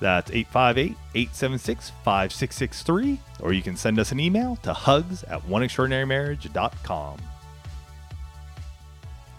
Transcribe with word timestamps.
That's 0.00 0.30
858 0.30 0.96
876 1.14 1.90
5663. 2.04 3.20
Or 3.40 3.52
you 3.52 3.62
can 3.62 3.76
send 3.76 3.98
us 3.98 4.12
an 4.12 4.20
email 4.20 4.56
to 4.62 4.72
hugs 4.72 5.22
at 5.24 5.42
oneextraordinarymarriage.com. 5.42 7.18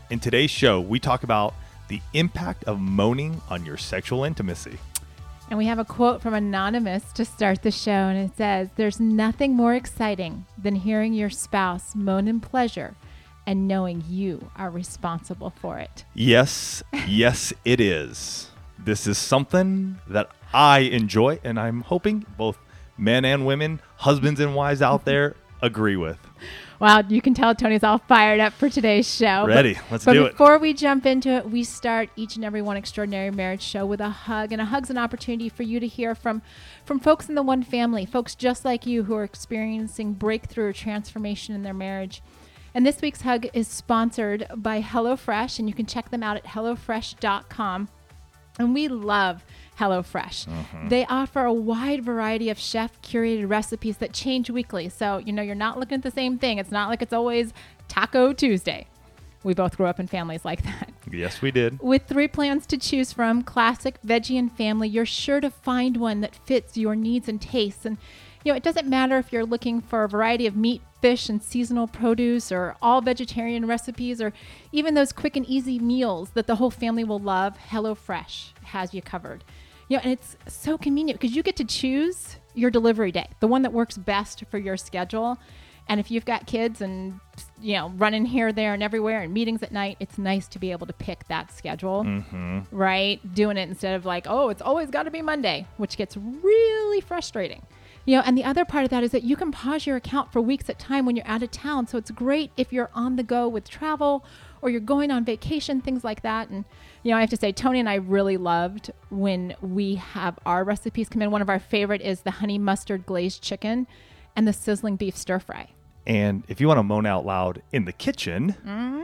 In 0.09 0.19
today's 0.19 0.51
show, 0.51 0.79
we 0.79 0.99
talk 0.99 1.23
about 1.23 1.53
the 1.89 2.01
impact 2.13 2.63
of 2.63 2.79
moaning 2.79 3.41
on 3.49 3.65
your 3.65 3.77
sexual 3.77 4.23
intimacy. 4.23 4.77
And 5.49 5.57
we 5.57 5.65
have 5.67 5.79
a 5.79 5.85
quote 5.85 6.21
from 6.21 6.33
Anonymous 6.33 7.13
to 7.13 7.23
start 7.23 7.61
the 7.61 7.71
show, 7.71 7.91
and 7.91 8.17
it 8.17 8.35
says 8.35 8.69
There's 8.75 8.99
nothing 8.99 9.53
more 9.53 9.73
exciting 9.73 10.45
than 10.57 10.75
hearing 10.75 11.13
your 11.13 11.29
spouse 11.29 11.95
moan 11.95 12.27
in 12.27 12.39
pleasure 12.39 12.95
and 13.45 13.67
knowing 13.67 14.03
you 14.09 14.51
are 14.57 14.69
responsible 14.69 15.49
for 15.49 15.79
it. 15.79 16.03
Yes, 16.13 16.83
yes, 17.07 17.53
it 17.63 17.79
is. 17.79 18.49
This 18.87 19.05
is 19.05 19.17
something 19.17 19.97
that 20.07 20.29
I 20.53 20.79
enjoy, 20.79 21.41
and 21.43 21.59
I'm 21.59 21.81
hoping 21.81 22.25
both 22.37 22.57
men 22.97 23.25
and 23.25 23.45
women, 23.45 23.81
husbands 23.97 24.39
and 24.39 24.55
wives 24.55 24.81
out 24.81 25.03
there, 25.03 25.35
agree 25.61 25.97
with. 25.97 26.17
Wow, 26.79 27.03
you 27.05 27.21
can 27.21 27.33
tell 27.33 27.53
Tony's 27.53 27.83
all 27.83 27.97
fired 27.97 28.39
up 28.39 28.53
for 28.53 28.69
today's 28.69 29.13
show. 29.13 29.45
Ready, 29.45 29.73
But- 29.73 29.91
let's 29.91 30.05
but 30.05 30.13
do 30.13 30.23
it. 30.27 30.31
before 30.31 30.57
we 30.57 30.73
jump 30.73 31.05
into 31.05 31.27
it, 31.31 31.49
we 31.51 31.65
start 31.65 32.07
each 32.15 32.37
and 32.37 32.45
every 32.45 32.61
one 32.61 32.77
extraordinary 32.77 33.29
marriage 33.29 33.61
show 33.61 33.85
with 33.85 33.99
a 33.99 34.07
hug, 34.07 34.53
and 34.53 34.61
a 34.61 34.65
hug's 34.65 34.89
an 34.89 34.97
opportunity 34.97 35.49
for 35.49 35.63
you 35.63 35.81
to 35.81 35.87
hear 35.87 36.15
from 36.15 36.41
from 36.85 36.97
folks 36.97 37.27
in 37.27 37.35
the 37.35 37.43
one 37.43 37.63
family, 37.63 38.05
folks 38.05 38.35
just 38.35 38.63
like 38.63 38.85
you 38.85 39.03
who 39.03 39.15
are 39.15 39.25
experiencing 39.25 40.13
breakthrough 40.13 40.69
or 40.69 40.71
transformation 40.71 41.53
in 41.53 41.63
their 41.63 41.73
marriage. 41.73 42.21
And 42.73 42.85
this 42.85 43.01
week's 43.01 43.23
hug 43.23 43.47
is 43.51 43.67
sponsored 43.67 44.47
by 44.55 44.81
HelloFresh, 44.81 45.59
and 45.59 45.67
you 45.67 45.75
can 45.75 45.85
check 45.87 46.09
them 46.09 46.23
out 46.23 46.37
at 46.37 46.45
hellofresh.com. 46.45 47.89
And 48.59 48.73
we 48.73 48.87
love 48.87 49.43
HelloFresh. 49.79 50.47
Mm-hmm. 50.47 50.87
They 50.89 51.05
offer 51.05 51.45
a 51.45 51.53
wide 51.53 52.03
variety 52.03 52.49
of 52.49 52.57
chef 52.57 53.01
curated 53.01 53.49
recipes 53.49 53.97
that 53.97 54.13
change 54.13 54.49
weekly. 54.49 54.89
So, 54.89 55.19
you 55.19 55.31
know, 55.31 55.41
you're 55.41 55.55
not 55.55 55.79
looking 55.79 55.95
at 55.95 56.03
the 56.03 56.11
same 56.11 56.37
thing. 56.37 56.57
It's 56.57 56.71
not 56.71 56.89
like 56.89 57.01
it's 57.01 57.13
always 57.13 57.53
Taco 57.87 58.33
Tuesday. 58.33 58.87
We 59.43 59.53
both 59.53 59.77
grew 59.77 59.85
up 59.85 59.99
in 59.99 60.07
families 60.07 60.43
like 60.43 60.63
that. 60.63 60.91
Yes, 61.11 61.41
we 61.41 61.51
did. 61.51 61.79
With 61.79 62.03
three 62.03 62.27
plans 62.27 62.65
to 62.67 62.77
choose 62.77 63.13
from 63.13 63.43
classic, 63.43 64.01
veggie, 64.05 64.37
and 64.37 64.51
family 64.51 64.89
you're 64.89 65.05
sure 65.05 65.39
to 65.39 65.49
find 65.49 65.97
one 65.97 66.21
that 66.21 66.35
fits 66.35 66.75
your 66.75 66.95
needs 66.95 67.29
and 67.29 67.39
tastes. 67.41 67.85
And, 67.85 67.97
you 68.47 68.53
know, 68.53 68.55
it 68.55 68.63
doesn't 68.63 68.87
matter 68.87 69.17
if 69.17 69.33
you're 69.33 69.45
looking 69.45 69.81
for 69.81 70.05
a 70.05 70.07
variety 70.07 70.47
of 70.47 70.55
meat, 70.55 70.81
fish, 71.01 71.27
and 71.27 71.43
seasonal 71.43 71.85
produce, 71.85 72.49
or 72.49 72.77
all 72.81 73.01
vegetarian 73.01 73.67
recipes, 73.67 74.21
or 74.21 74.31
even 74.71 74.93
those 74.93 75.11
quick 75.11 75.35
and 75.35 75.45
easy 75.47 75.79
meals 75.79 76.29
that 76.29 76.47
the 76.47 76.55
whole 76.55 76.71
family 76.71 77.03
will 77.03 77.19
love, 77.19 77.57
HelloFresh 77.57 78.53
has 78.63 78.93
you 78.93 79.01
covered. 79.01 79.43
You 79.89 79.97
know, 79.97 80.03
and 80.05 80.13
it's 80.13 80.37
so 80.47 80.77
convenient 80.77 81.19
because 81.19 81.35
you 81.35 81.43
get 81.43 81.57
to 81.57 81.65
choose 81.65 82.37
your 82.53 82.71
delivery 82.71 83.11
day, 83.11 83.27
the 83.41 83.47
one 83.47 83.63
that 83.63 83.73
works 83.73 83.97
best 83.97 84.45
for 84.49 84.57
your 84.57 84.77
schedule. 84.77 85.37
And 85.89 85.99
if 85.99 86.09
you've 86.09 86.23
got 86.23 86.47
kids 86.47 86.79
and 86.79 87.19
you 87.59 87.73
know 87.73 87.89
running 87.97 88.25
here, 88.25 88.53
there, 88.53 88.73
and 88.73 88.81
everywhere, 88.81 89.23
and 89.23 89.33
meetings 89.33 89.61
at 89.61 89.73
night, 89.73 89.97
it's 89.99 90.17
nice 90.17 90.47
to 90.49 90.59
be 90.59 90.71
able 90.71 90.87
to 90.87 90.93
pick 90.93 91.27
that 91.27 91.51
schedule, 91.51 92.05
mm-hmm. 92.05 92.59
right? 92.71 93.19
Doing 93.33 93.57
it 93.57 93.67
instead 93.67 93.95
of 93.95 94.05
like, 94.05 94.25
oh, 94.25 94.47
it's 94.47 94.61
always 94.61 94.89
got 94.89 95.03
to 95.03 95.11
be 95.11 95.21
Monday, 95.21 95.67
which 95.75 95.97
gets 95.97 96.15
really 96.15 97.01
frustrating. 97.01 97.61
You 98.07 98.15
know, 98.15 98.23
and 98.25 98.37
the 98.37 98.43
other 98.45 98.63
part 98.65 98.83
of 98.85 98.89
that 98.91 99.03
is 99.03 99.11
that 99.11 99.23
you 99.23 99.35
can 99.35 99.51
pause 99.51 99.85
your 99.85 99.97
account 99.97 100.31
for 100.31 100.41
weeks 100.41 100.69
at 100.69 100.79
time 100.79 101.05
when 101.05 101.15
you're 101.17 101.27
out 101.27 101.43
of 101.43 101.51
town. 101.51 101.87
So 101.87 101.97
it's 101.97 102.09
great 102.09 102.51
if 102.55 102.71
you're 102.71 102.89
on 102.95 103.17
the 103.17 103.21
go 103.23 103.47
with 103.49 103.69
travel 103.69 104.23
or 104.61 104.69
you're 104.69 104.79
going 104.79 105.11
on 105.11 105.25
vacation, 105.25 105.81
things 105.81 106.03
like 106.05 106.21
that. 106.21 106.47
And 106.49 106.63
you 107.03 107.11
know, 107.11 107.17
I 107.17 107.19
have 107.21 107.29
to 107.31 107.37
say, 107.37 107.51
Tony 107.51 107.79
and 107.81 107.89
I 107.89 107.95
really 107.95 108.37
loved 108.37 108.91
when 109.09 109.55
we 109.61 109.95
have 109.95 110.39
our 110.45 110.63
recipes 110.63 111.09
come 111.09 111.21
in. 111.21 111.31
One 111.31 111.41
of 111.41 111.49
our 111.49 111.59
favorite 111.59 112.01
is 112.01 112.21
the 112.21 112.31
honey 112.31 112.57
mustard 112.57 113.05
glazed 113.05 113.41
chicken 113.43 113.85
and 114.37 114.47
the 114.47 114.53
sizzling 114.53 114.95
beef 114.95 115.17
stir 115.17 115.39
fry. 115.39 115.67
And 116.05 116.43
if 116.47 116.61
you 116.61 116.67
want 116.69 116.77
to 116.77 116.83
moan 116.83 117.05
out 117.05 117.25
loud 117.25 117.61
in 117.73 117.83
the 117.83 117.91
kitchen, 117.93 118.55
Mm-hmm. 118.65 119.01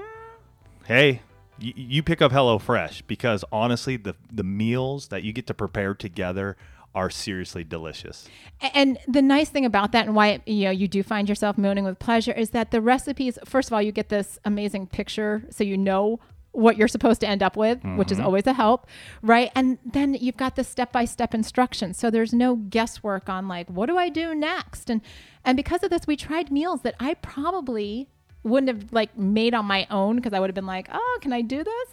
hey, 0.86 1.22
y- 1.62 1.74
you 1.75 2.02
pick 2.03 2.22
up 2.22 2.31
HelloFresh 2.31 3.02
because 3.08 3.44
honestly, 3.52 3.97
the 3.97 4.16
the 4.31 4.44
meals 4.44 5.09
that 5.09 5.24
you 5.24 5.34
get 5.34 5.46
to 5.47 5.53
prepare 5.53 5.94
together 5.94 6.56
are 6.96 7.09
seriously 7.09 7.64
delicious. 7.64 8.28
And 8.74 8.98
the 9.08 9.22
nice 9.22 9.50
thing 9.50 9.66
about 9.66 9.92
that, 9.94 10.06
and 10.06 10.16
why 10.16 10.42
you 10.46 10.66
know 10.66 10.72
you 10.72 10.88
do 10.88 11.04
find 11.04 11.28
yourself 11.28 11.58
moaning 11.58 11.84
with 11.84 12.00
pleasure, 12.00 12.31
is 12.31 12.52
that 12.52 12.72
the 12.72 12.81
recipes. 12.81 13.38
First 13.46 13.70
of 13.70 13.74
all, 13.74 13.81
you 13.81 13.92
get 13.92 14.09
this 14.09 14.40
amazing 14.46 14.88
picture, 14.88 15.44
so 15.50 15.64
you 15.64 15.78
know 15.78 16.20
what 16.52 16.78
you're 16.78 16.88
supposed 16.88 17.20
to 17.22 17.28
end 17.28 17.42
up 17.42 17.58
with, 17.58 17.84
which 17.96 18.12
is 18.12 18.20
mm-hmm. 18.20 18.28
always 18.28 18.46
a 18.46 18.54
help, 18.54 18.86
right? 19.24 19.52
And 19.56 19.80
then 19.84 20.14
you've 20.14 20.38
got 20.38 20.56
the 20.56 20.64
step-by-step 20.64 21.34
instructions, 21.34 21.98
so 21.98 22.12
there's 22.12 22.31
no 22.31 22.56
guesswork 22.56 23.28
on 23.28 23.48
like 23.48 23.68
what 23.70 23.88
do 23.88 23.98
I 23.98 24.10
do 24.10 24.36
next, 24.36 24.90
and 24.90 25.02
and 25.44 25.58
because 25.58 25.84
of 25.84 25.90
this, 25.90 26.08
we 26.08 26.16
tried 26.16 26.52
meals 26.52 26.81
that 26.81 26.96
I 27.00 27.16
probably 27.16 28.08
wouldn't 28.44 28.68
have 28.68 28.94
like 28.94 29.18
made 29.18 29.54
on 29.54 29.66
my 29.66 29.88
own 29.90 30.18
because 30.18 30.34
I 30.34 30.40
would 30.40 30.50
have 30.50 30.56
been 30.56 30.66
like, 30.66 30.90
oh, 30.94 31.18
can 31.22 31.34
I 31.34 31.42
do 31.42 31.64
this? 31.64 31.90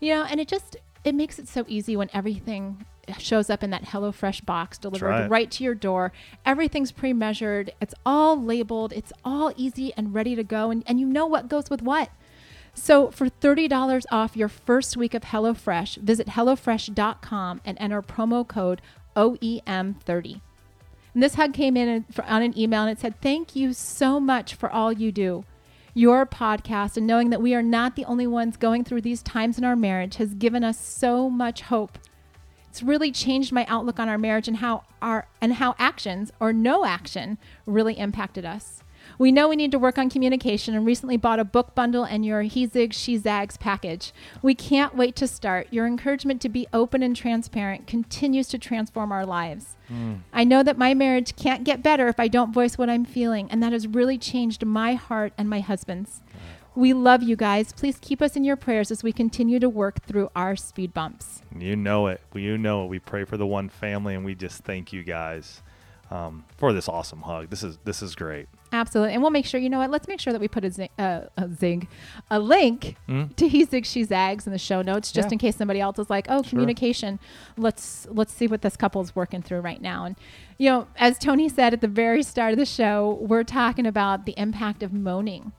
You 0.00 0.14
know, 0.14 0.24
and 0.24 0.40
it 0.40 0.48
just 0.48 0.76
it 1.04 1.14
makes 1.14 1.38
it 1.38 1.48
so 1.48 1.64
easy 1.68 1.96
when 1.96 2.10
everything 2.12 2.84
shows 3.18 3.50
up 3.50 3.62
in 3.62 3.70
that 3.70 3.84
HelloFresh 3.84 4.44
box 4.44 4.78
delivered 4.78 5.08
right. 5.08 5.30
right 5.30 5.50
to 5.50 5.64
your 5.64 5.74
door. 5.74 6.12
Everything's 6.46 6.92
pre-measured. 6.92 7.72
It's 7.80 7.94
all 8.06 8.40
labeled. 8.40 8.92
It's 8.92 9.12
all 9.24 9.52
easy 9.56 9.92
and 9.96 10.14
ready 10.14 10.36
to 10.36 10.44
go, 10.44 10.70
and, 10.70 10.82
and 10.86 11.00
you 11.00 11.06
know 11.06 11.26
what 11.26 11.48
goes 11.48 11.68
with 11.68 11.82
what. 11.82 12.10
So 12.74 13.10
for 13.10 13.28
$30 13.28 14.04
off 14.10 14.36
your 14.36 14.48
first 14.48 14.96
week 14.96 15.14
of 15.14 15.22
HelloFresh, 15.22 15.98
visit 15.98 16.28
HelloFresh.com 16.28 17.60
and 17.64 17.76
enter 17.80 18.02
promo 18.02 18.46
code 18.46 18.80
OEM30. 19.16 20.40
And 21.14 21.22
this 21.22 21.34
hug 21.34 21.52
came 21.52 21.76
in 21.76 22.06
on 22.26 22.42
an 22.42 22.58
email 22.58 22.82
and 22.82 22.90
it 22.90 23.00
said, 23.00 23.20
Thank 23.20 23.54
you 23.54 23.74
so 23.74 24.18
much 24.18 24.54
for 24.54 24.70
all 24.70 24.92
you 24.92 25.12
do. 25.12 25.44
Your 25.94 26.24
podcast 26.24 26.96
and 26.96 27.06
knowing 27.06 27.28
that 27.30 27.42
we 27.42 27.54
are 27.54 27.62
not 27.62 27.96
the 27.96 28.06
only 28.06 28.26
ones 28.26 28.56
going 28.56 28.82
through 28.82 29.02
these 29.02 29.22
times 29.22 29.58
in 29.58 29.64
our 29.64 29.76
marriage 29.76 30.16
has 30.16 30.32
given 30.32 30.64
us 30.64 30.80
so 30.80 31.28
much 31.28 31.62
hope. 31.62 31.98
It's 32.72 32.82
really 32.82 33.12
changed 33.12 33.52
my 33.52 33.66
outlook 33.66 34.00
on 34.00 34.08
our 34.08 34.16
marriage 34.16 34.48
and 34.48 34.56
how 34.56 34.84
our 35.02 35.26
and 35.42 35.52
how 35.52 35.74
actions 35.78 36.32
or 36.40 36.54
no 36.54 36.86
action 36.86 37.36
really 37.66 37.98
impacted 37.98 38.46
us. 38.46 38.82
We 39.18 39.30
know 39.30 39.46
we 39.46 39.56
need 39.56 39.72
to 39.72 39.78
work 39.78 39.98
on 39.98 40.08
communication 40.08 40.74
and 40.74 40.86
recently 40.86 41.18
bought 41.18 41.38
a 41.38 41.44
book 41.44 41.74
bundle 41.74 42.04
and 42.04 42.24
your 42.24 42.40
He 42.40 42.66
Zigs, 42.66 42.94
She 42.94 43.18
Zags 43.18 43.58
package. 43.58 44.14
We 44.40 44.54
can't 44.54 44.96
wait 44.96 45.16
to 45.16 45.28
start. 45.28 45.66
Your 45.70 45.86
encouragement 45.86 46.40
to 46.40 46.48
be 46.48 46.66
open 46.72 47.02
and 47.02 47.14
transparent 47.14 47.86
continues 47.86 48.48
to 48.48 48.58
transform 48.58 49.12
our 49.12 49.26
lives. 49.26 49.76
Hmm. 49.88 50.14
I 50.32 50.44
know 50.44 50.62
that 50.62 50.78
my 50.78 50.94
marriage 50.94 51.36
can't 51.36 51.64
get 51.64 51.82
better 51.82 52.08
if 52.08 52.18
I 52.18 52.28
don't 52.28 52.54
voice 52.54 52.78
what 52.78 52.88
I'm 52.88 53.04
feeling, 53.04 53.50
and 53.50 53.62
that 53.62 53.72
has 53.72 53.86
really 53.86 54.16
changed 54.16 54.64
my 54.64 54.94
heart 54.94 55.34
and 55.36 55.50
my 55.50 55.60
husband's. 55.60 56.22
We 56.74 56.92
love 56.94 57.22
you 57.22 57.36
guys. 57.36 57.72
Please 57.72 57.98
keep 58.00 58.22
us 58.22 58.34
in 58.36 58.44
your 58.44 58.56
prayers 58.56 58.90
as 58.90 59.02
we 59.02 59.12
continue 59.12 59.58
to 59.60 59.68
work 59.68 60.02
through 60.04 60.30
our 60.34 60.56
speed 60.56 60.94
bumps. 60.94 61.42
You 61.56 61.76
know 61.76 62.06
it. 62.06 62.20
You 62.34 62.56
know 62.56 62.84
it. 62.84 62.88
We 62.88 62.98
pray 62.98 63.24
for 63.24 63.36
the 63.36 63.46
one 63.46 63.68
family, 63.68 64.14
and 64.14 64.24
we 64.24 64.34
just 64.34 64.64
thank 64.64 64.92
you 64.92 65.02
guys 65.02 65.62
um, 66.10 66.44
for 66.56 66.72
this 66.72 66.88
awesome 66.88 67.20
hug. 67.22 67.50
This 67.50 67.62
is 67.62 67.78
this 67.84 68.02
is 68.02 68.14
great. 68.14 68.48
Absolutely. 68.74 69.12
And 69.12 69.20
we'll 69.20 69.30
make 69.30 69.44
sure, 69.44 69.60
you 69.60 69.68
know 69.68 69.78
what? 69.80 69.90
Let's 69.90 70.08
make 70.08 70.18
sure 70.18 70.32
that 70.32 70.40
we 70.40 70.48
put 70.48 70.64
a, 70.64 70.70
zing, 70.70 70.88
uh, 70.98 71.22
a 71.36 71.46
zing, 71.46 71.88
a 72.30 72.38
link 72.38 72.96
to 73.36 73.46
He 73.46 73.66
Zigs, 73.66 73.84
She 73.84 74.02
Zags 74.02 74.46
in 74.46 74.52
the 74.54 74.58
show 74.58 74.80
notes, 74.80 75.12
just 75.12 75.28
Yeah. 75.28 75.32
in 75.34 75.38
case 75.38 75.56
somebody 75.56 75.78
else 75.78 75.98
is 75.98 76.08
like, 76.08 76.24
oh, 76.30 76.42
communication. 76.42 77.20
Let's 77.58 78.06
let's 78.10 78.32
see 78.32 78.46
what 78.46 78.62
this 78.62 78.78
couple's 78.78 79.14
working 79.14 79.42
through 79.42 79.60
right 79.60 79.82
now. 79.82 80.06
And 80.06 80.16
you 80.56 80.70
know, 80.70 80.86
as 80.96 81.18
Tony 81.18 81.50
said 81.50 81.74
at 81.74 81.82
the 81.82 81.88
very 81.88 82.22
start 82.22 82.52
of 82.52 82.58
the 82.58 82.64
show, 82.64 83.18
we're 83.20 83.44
talking 83.44 83.84
about 83.86 84.24
the 84.24 84.32
impact 84.38 84.82
of 84.82 84.90
moaning 84.94 85.52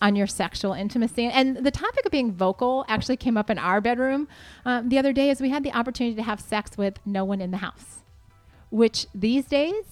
on 0.00 0.16
your 0.16 0.26
sexual 0.26 0.72
intimacy. 0.72 1.26
And 1.26 1.58
the 1.58 1.70
topic 1.70 2.04
of 2.06 2.12
being 2.12 2.32
vocal 2.32 2.84
actually 2.88 3.16
came 3.18 3.36
up 3.36 3.50
in 3.50 3.58
our 3.58 3.80
bedroom 3.80 4.28
um, 4.64 4.88
the 4.88 4.98
other 4.98 5.12
day 5.12 5.30
as 5.30 5.40
we 5.40 5.50
had 5.50 5.62
the 5.62 5.72
opportunity 5.72 6.16
to 6.16 6.22
have 6.22 6.40
sex 6.40 6.78
with 6.78 6.98
no 7.04 7.24
one 7.24 7.40
in 7.40 7.50
the 7.50 7.58
house, 7.58 8.00
which 8.70 9.06
these 9.14 9.44
days 9.46 9.84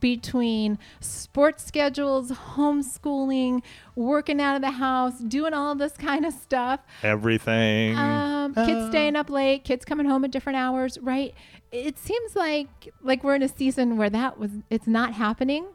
between 0.00 0.78
sports 1.00 1.64
schedules, 1.64 2.30
homeschooling, 2.30 3.62
working 3.94 4.40
out 4.40 4.56
of 4.56 4.62
the 4.62 4.70
house, 4.70 5.18
doing 5.18 5.52
all 5.52 5.74
this 5.74 5.92
kind 5.92 6.24
of 6.24 6.32
stuff, 6.32 6.80
Everything. 7.02 7.96
um, 7.96 8.54
kids 8.54 8.86
staying 8.88 9.14
up 9.16 9.28
late, 9.28 9.64
kids 9.64 9.84
coming 9.84 10.06
home 10.06 10.24
at 10.24 10.30
different 10.30 10.56
hours, 10.56 10.98
right? 11.00 11.34
It 11.70 11.98
seems 11.98 12.34
like 12.36 12.68
like 13.02 13.24
we're 13.24 13.34
in 13.34 13.42
a 13.42 13.48
season 13.48 13.96
where 13.96 14.10
that 14.10 14.38
was 14.38 14.50
it's 14.70 14.86
not 14.86 15.12
happening. 15.14 15.66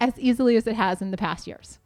as 0.00 0.12
easily 0.18 0.56
as 0.56 0.66
it 0.66 0.74
has 0.76 1.00
in 1.00 1.10
the 1.10 1.16
past 1.16 1.46
years. 1.46 1.78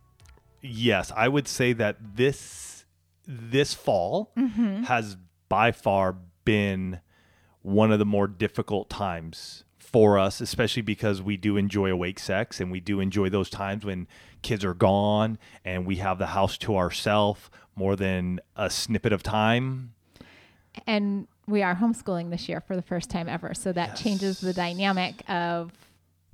Yes, 0.63 1.13
I 1.17 1.29
would 1.29 1.49
say 1.49 1.73
that 1.75 1.97
this 2.17 2.85
this 3.27 3.75
fall 3.75 4.33
Mm-hmm. 4.37 4.85
has 4.85 5.17
by 5.49 5.73
far 5.73 6.17
been 6.45 7.01
one 7.63 7.93
of 7.93 7.99
the 7.99 8.05
more 8.07 8.27
difficult 8.27 8.89
times 8.89 9.65
for 9.79 10.19
us, 10.19 10.41
especially 10.41 10.83
because 10.83 11.21
we 11.21 11.37
do 11.37 11.57
enjoy 11.57 11.91
awake 11.91 12.19
sex 12.19 12.61
and 12.61 12.71
we 12.71 12.81
do 12.81 13.01
enjoy 13.01 13.29
those 13.29 13.51
times 13.51 13.85
when 13.85 14.07
kids 14.43 14.65
are 14.65 14.75
gone 14.75 15.39
and 15.65 15.85
we 15.87 15.97
have 15.97 16.19
the 16.19 16.29
house 16.29 16.57
to 16.59 16.77
ourselves 16.77 17.51
more 17.77 17.97
than 17.97 18.41
a 18.57 18.71
snippet 18.71 19.13
of 19.13 19.23
time. 19.23 19.93
And 20.87 21.27
we 21.47 21.63
are 21.63 21.75
homeschooling 21.75 22.31
this 22.31 22.49
year 22.49 22.61
for 22.61 22.77
the 22.77 22.83
first 22.83 23.11
time 23.11 23.29
ever. 23.29 23.53
So 23.55 23.73
that 23.73 23.97
changes 23.97 24.41
the 24.41 24.53
dynamic 24.53 25.29
of 25.29 25.73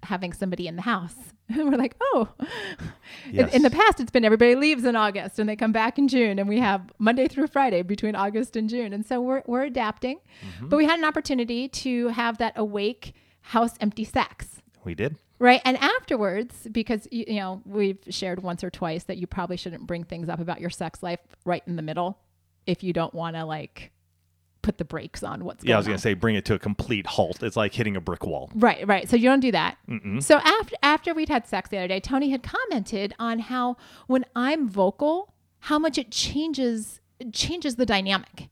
having 0.02 0.32
somebody 0.32 0.66
in 0.68 0.76
the 0.76 0.82
house. 0.82 1.14
And 1.48 1.70
we're 1.70 1.78
like, 1.78 1.94
oh, 2.02 2.28
In- 2.40 3.34
Yes. 3.36 3.54
in 3.54 3.62
the 3.62 3.70
past, 3.70 4.00
it's 4.00 4.10
been 4.10 4.24
everybody 4.24 4.56
leaves 4.56 4.84
in 4.84 4.96
August 4.96 5.38
and 5.38 5.48
they 5.48 5.54
come 5.54 5.70
back 5.70 5.96
in 5.96 6.08
June, 6.08 6.40
and 6.40 6.48
we 6.48 6.58
have 6.58 6.90
Monday 6.98 7.28
through 7.28 7.46
Friday 7.46 7.82
between 7.82 8.16
August 8.16 8.56
and 8.56 8.68
June. 8.68 8.92
And 8.92 9.06
so 9.06 9.20
we're, 9.20 9.44
we're 9.46 9.62
adapting. 9.62 10.16
Mm-hmm. 10.18 10.68
But 10.70 10.76
we 10.78 10.86
had 10.86 10.98
an 10.98 11.04
opportunity 11.04 11.68
to 11.68 12.08
have 12.08 12.38
that 12.38 12.54
awake 12.56 13.14
house 13.42 13.74
empty 13.80 14.02
sex. 14.04 14.60
We 14.84 14.96
did. 14.96 15.14
Right. 15.38 15.60
And 15.64 15.76
afterwards, 15.76 16.66
because, 16.72 17.06
you, 17.12 17.26
you 17.28 17.36
know, 17.36 17.62
we've 17.64 17.98
shared 18.08 18.42
once 18.42 18.64
or 18.64 18.70
twice 18.70 19.04
that 19.04 19.16
you 19.18 19.28
probably 19.28 19.56
shouldn't 19.56 19.86
bring 19.86 20.02
things 20.02 20.28
up 20.28 20.40
about 20.40 20.60
your 20.60 20.70
sex 20.70 21.00
life 21.00 21.20
right 21.44 21.62
in 21.68 21.76
the 21.76 21.82
middle 21.82 22.18
if 22.66 22.82
you 22.82 22.92
don't 22.92 23.14
want 23.14 23.36
to, 23.36 23.44
like, 23.44 23.92
put 24.66 24.78
the 24.78 24.84
brakes 24.84 25.22
on 25.22 25.44
what's 25.44 25.62
going 25.62 25.70
Yeah, 25.70 25.76
I 25.76 25.78
was 25.78 25.86
going 25.86 25.96
to 25.96 26.02
say 26.02 26.14
bring 26.14 26.34
it 26.34 26.44
to 26.46 26.54
a 26.54 26.58
complete 26.58 27.06
halt. 27.06 27.40
It's 27.40 27.56
like 27.56 27.72
hitting 27.72 27.96
a 27.96 28.00
brick 28.00 28.26
wall. 28.26 28.50
Right, 28.52 28.84
right. 28.84 29.08
So 29.08 29.14
you 29.14 29.28
don't 29.28 29.38
do 29.38 29.52
that. 29.52 29.78
So 30.18 30.38
after 30.38 30.74
after 30.82 31.14
we'd 31.14 31.28
had 31.28 31.46
sex 31.46 31.70
the 31.70 31.78
other 31.78 31.86
day, 31.86 32.00
Tony 32.00 32.30
had 32.30 32.42
commented 32.42 33.14
on 33.20 33.38
how 33.38 33.76
when 34.08 34.24
I'm 34.34 34.68
vocal, 34.68 35.32
how 35.60 35.78
much 35.78 35.98
it 35.98 36.10
changes 36.10 37.00
it 37.20 37.32
changes 37.32 37.76
the 37.76 37.86
dynamic 37.86 38.48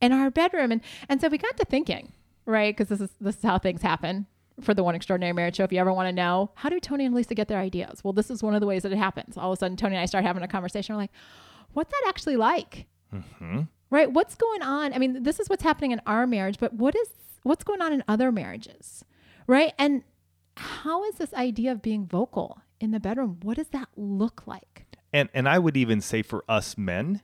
in 0.00 0.12
our 0.12 0.30
bedroom, 0.30 0.72
and 0.72 0.80
and 1.10 1.20
so 1.20 1.28
we 1.28 1.36
got 1.36 1.58
to 1.58 1.66
thinking, 1.66 2.12
right? 2.46 2.74
Because 2.74 2.88
this 2.88 3.02
is 3.02 3.14
this 3.20 3.36
is 3.36 3.42
how 3.42 3.58
things 3.58 3.82
happen 3.82 4.26
for 4.62 4.72
the 4.72 4.82
One 4.82 4.94
Extraordinary 4.94 5.34
Marriage 5.34 5.56
Show. 5.56 5.64
If 5.64 5.72
you 5.72 5.78
ever 5.78 5.92
want 5.92 6.08
to 6.08 6.12
know 6.12 6.50
how 6.54 6.70
do 6.70 6.80
Tony 6.80 7.04
and 7.04 7.14
Lisa 7.14 7.34
get 7.34 7.48
their 7.48 7.60
ideas, 7.60 8.02
well, 8.02 8.14
this 8.14 8.30
is 8.30 8.42
one 8.42 8.54
of 8.54 8.60
the 8.62 8.66
ways 8.66 8.82
that 8.84 8.92
it 8.92 8.98
happens. 8.98 9.36
All 9.36 9.52
of 9.52 9.58
a 9.58 9.60
sudden, 9.60 9.76
Tony 9.76 9.94
and 9.94 10.02
I 10.02 10.06
start 10.06 10.24
having 10.24 10.42
a 10.42 10.48
conversation. 10.48 10.94
We're 10.94 11.02
like, 11.02 11.12
what's 11.74 11.92
that 11.92 12.08
actually 12.08 12.36
like? 12.36 12.86
Mm-hmm. 13.14 13.60
Right 13.90 14.12
what's 14.12 14.34
going 14.34 14.62
on 14.62 14.92
i 14.92 14.98
mean 14.98 15.22
this 15.22 15.40
is 15.40 15.48
what's 15.48 15.62
happening 15.62 15.92
in 15.92 16.00
our 16.06 16.26
marriage 16.26 16.58
but 16.58 16.74
what 16.74 16.94
is 16.94 17.08
what's 17.42 17.64
going 17.64 17.80
on 17.80 17.92
in 17.92 18.04
other 18.06 18.30
marriages 18.30 19.04
right 19.46 19.72
and 19.78 20.02
how 20.56 21.04
is 21.04 21.14
this 21.14 21.32
idea 21.32 21.72
of 21.72 21.80
being 21.80 22.04
vocal 22.06 22.60
in 22.80 22.90
the 22.90 23.00
bedroom 23.00 23.38
what 23.42 23.56
does 23.56 23.68
that 23.68 23.88
look 23.96 24.46
like 24.46 24.86
And 25.12 25.28
and 25.32 25.48
I 25.48 25.58
would 25.58 25.76
even 25.76 26.00
say 26.00 26.22
for 26.22 26.44
us 26.48 26.76
men, 26.76 27.22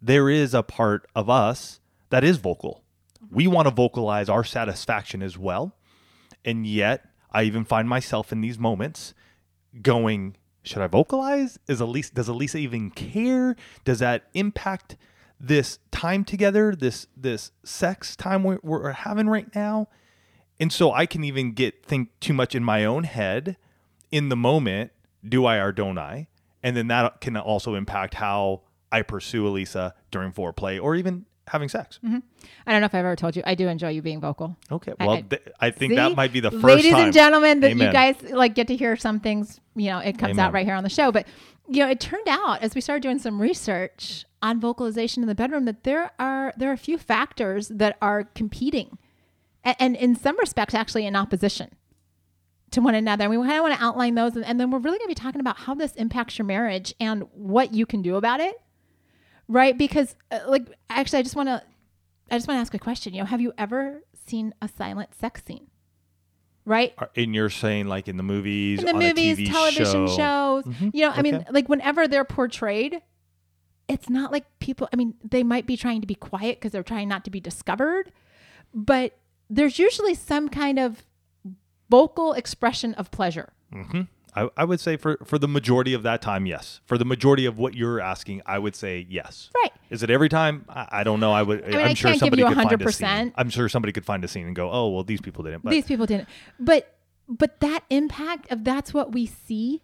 there 0.00 0.30
is 0.30 0.54
a 0.54 0.62
part 0.62 1.06
of 1.14 1.28
us 1.28 1.80
that 2.10 2.24
is 2.24 2.38
vocal. 2.38 2.82
We 3.30 3.46
want 3.46 3.68
to 3.68 3.74
vocalize 3.74 4.28
our 4.28 4.44
satisfaction 4.44 5.22
as 5.22 5.36
well. 5.36 5.74
And 6.44 6.66
yet, 6.66 7.04
I 7.32 7.42
even 7.42 7.64
find 7.64 7.88
myself 7.88 8.32
in 8.32 8.40
these 8.40 8.58
moments 8.58 9.12
going, 9.82 10.36
should 10.62 10.80
I 10.82 10.86
vocalize? 10.86 11.58
Is 11.68 11.80
Alisa 11.80 12.14
does 12.14 12.28
Alisa 12.28 12.58
even 12.58 12.90
care? 12.90 13.56
Does 13.84 13.98
that 13.98 14.28
impact 14.34 14.96
this 15.40 15.78
time 15.90 16.24
together, 16.24 16.74
this 16.74 17.06
this 17.16 17.52
sex 17.64 18.16
time 18.16 18.42
we're, 18.44 18.58
we're 18.62 18.92
having 18.92 19.28
right 19.28 19.52
now? 19.54 19.88
And 20.60 20.72
so 20.72 20.92
I 20.92 21.06
can 21.06 21.22
even 21.24 21.52
get 21.52 21.84
think 21.84 22.08
too 22.20 22.32
much 22.32 22.54
in 22.54 22.64
my 22.64 22.84
own 22.84 23.04
head 23.04 23.56
in 24.10 24.28
the 24.28 24.36
moment, 24.36 24.90
do 25.26 25.44
I 25.46 25.56
or 25.58 25.70
don't 25.72 25.98
I? 25.98 26.28
And 26.62 26.76
then 26.76 26.88
that 26.88 27.20
can 27.20 27.36
also 27.36 27.74
impact 27.74 28.14
how 28.14 28.62
I 28.90 29.02
pursue 29.02 29.44
Alisa 29.44 29.92
during 30.10 30.32
foreplay 30.32 30.82
or 30.82 30.96
even 30.96 31.26
having 31.46 31.68
sex. 31.70 31.98
Mm-hmm. 32.04 32.18
i 32.66 32.72
don't 32.72 32.82
know 32.82 32.84
if 32.84 32.94
i've 32.94 33.06
ever 33.06 33.16
told 33.16 33.34
you 33.34 33.42
i 33.46 33.54
do 33.54 33.68
enjoy 33.68 33.88
you 33.88 34.02
being 34.02 34.20
vocal 34.20 34.54
Okay. 34.70 34.92
Well, 35.00 35.12
I- 35.12 35.20
th- 35.22 35.42
I 35.58 35.70
think 35.70 35.92
See? 35.92 35.96
that 35.96 36.14
might 36.14 36.30
be 36.30 36.40
the 36.40 36.50
first 36.50 36.62
ladies 36.62 36.92
time. 36.92 37.04
and 37.04 37.12
gentlemen 37.14 37.60
that 37.60 37.70
you 37.70 37.90
guys 37.90 38.16
like 38.32 38.54
get 38.54 38.66
to 38.66 38.76
hear 38.76 38.96
some 38.96 39.18
things 39.18 39.58
you 39.74 39.86
know 39.90 39.98
it 39.98 40.18
comes 40.18 40.36
out 40.36 40.52
right 40.52 40.66
here 40.66 40.74
on 40.74 40.82
the 40.84 40.90
show 40.90 41.10
but 41.10 41.26
you 41.66 41.82
know 41.82 41.88
it 41.88 42.00
turned 42.00 42.28
out 42.28 42.60
as 42.62 42.74
we 42.74 42.82
started 42.82 43.02
doing 43.02 43.18
some 43.18 43.40
research 43.40 44.26
on 44.42 44.60
vocalization 44.60 45.22
in 45.22 45.28
the 45.28 45.34
bedroom 45.34 45.64
that 45.64 45.84
there 45.84 46.12
are 46.18 46.52
there 46.56 46.70
are 46.70 46.74
a 46.74 46.78
few 46.78 46.98
factors 46.98 47.68
that 47.68 47.96
are 48.00 48.24
competing. 48.24 48.98
And, 49.64 49.76
and 49.80 49.96
in 49.96 50.16
some 50.16 50.38
respects 50.38 50.74
actually 50.74 51.06
in 51.06 51.16
opposition 51.16 51.70
to 52.70 52.80
one 52.80 52.94
another. 52.94 53.24
And 53.24 53.30
we 53.30 53.46
kind 53.46 53.58
of 53.58 53.62
want 53.62 53.74
to 53.74 53.84
outline 53.84 54.14
those 54.14 54.36
and, 54.36 54.44
and 54.44 54.60
then 54.60 54.70
we're 54.70 54.78
really 54.78 54.98
going 54.98 55.08
to 55.08 55.14
be 55.14 55.20
talking 55.20 55.40
about 55.40 55.58
how 55.58 55.74
this 55.74 55.94
impacts 55.96 56.38
your 56.38 56.46
marriage 56.46 56.94
and 57.00 57.24
what 57.32 57.74
you 57.74 57.86
can 57.86 58.02
do 58.02 58.16
about 58.16 58.40
it 58.40 58.54
right? 59.48 59.76
Because 59.76 60.14
uh, 60.30 60.40
like 60.46 60.68
actually 60.90 61.20
i 61.20 61.22
just 61.22 61.34
want 61.34 61.48
to 61.48 61.62
i 62.30 62.36
just 62.36 62.46
want 62.46 62.58
to 62.58 62.60
ask 62.60 62.74
a 62.74 62.78
question 62.78 63.14
you 63.14 63.20
know 63.20 63.26
have 63.26 63.40
you 63.40 63.52
ever 63.58 64.02
seen 64.26 64.54
a 64.62 64.68
silent 64.68 65.14
sex 65.14 65.42
scene? 65.44 65.68
Right? 66.64 66.94
And 67.16 67.34
you're 67.34 67.48
saying 67.48 67.86
like 67.86 68.08
in 68.08 68.18
the 68.18 68.22
movies, 68.22 68.80
in 68.80 68.84
the 68.84 68.92
movies 68.92 69.48
television 69.48 70.06
show. 70.06 70.62
shows. 70.62 70.74
You 70.92 71.06
know 71.06 71.10
i 71.10 71.22
mean 71.22 71.44
like 71.50 71.68
whenever 71.68 72.06
they're 72.06 72.26
portrayed 72.26 73.00
it's 73.88 74.08
not 74.08 74.32
like 74.32 74.44
people 74.58 74.88
i 74.92 74.96
mean 74.96 75.14
they 75.22 75.42
might 75.42 75.66
be 75.66 75.76
trying 75.76 76.00
to 76.00 76.06
be 76.06 76.14
quiet 76.14 76.58
because 76.58 76.72
they're 76.72 76.82
trying 76.82 77.08
not 77.08 77.24
to 77.24 77.30
be 77.30 77.40
discovered 77.40 78.12
but 78.74 79.18
there's 79.50 79.78
usually 79.78 80.14
some 80.14 80.48
kind 80.48 80.78
of 80.78 81.04
vocal 81.90 82.32
expression 82.32 82.94
of 82.94 83.10
pleasure 83.10 83.52
mm-hmm. 83.72 84.02
I, 84.34 84.50
I 84.58 84.64
would 84.64 84.78
say 84.78 84.96
for, 84.96 85.18
for 85.24 85.36
the 85.36 85.48
majority 85.48 85.94
of 85.94 86.04
that 86.04 86.22
time, 86.22 86.46
yes. 86.46 86.80
For 86.84 86.96
the 86.96 87.06
majority 87.06 87.46
of 87.46 87.58
what 87.58 87.74
you're 87.74 87.98
asking, 87.98 88.42
I 88.46 88.58
would 88.58 88.76
say 88.76 89.04
yes. 89.08 89.50
Right. 89.56 89.72
Is 89.90 90.04
it 90.04 90.10
every 90.10 90.28
time? 90.28 90.64
I, 90.68 90.86
I 90.92 91.02
don't 91.02 91.18
know. 91.18 91.32
I 91.32 91.42
would. 91.42 91.66
mean, 91.66 91.74
I'm 91.74 91.86
I 91.88 91.94
sure 91.94 92.14
somebody 92.14 92.44
could 92.44 92.54
find 92.54 92.82
a 92.82 92.92
scene. 92.92 93.32
I'm 93.34 93.50
sure 93.50 93.68
somebody 93.68 93.92
could 93.92 94.04
find 94.04 94.22
a 94.22 94.28
scene 94.28 94.46
and 94.46 94.54
go, 94.54 94.70
"Oh, 94.70 94.90
well, 94.90 95.02
these 95.02 95.20
people 95.20 95.42
didn't." 95.42 95.64
But 95.64 95.70
these 95.70 95.86
people 95.86 96.06
didn't 96.06 96.28
but 96.60 96.98
but 97.28 97.60
that 97.60 97.84
impact 97.90 98.50
of 98.50 98.64
that's 98.64 98.94
what 98.94 99.12
we 99.12 99.26
see 99.26 99.82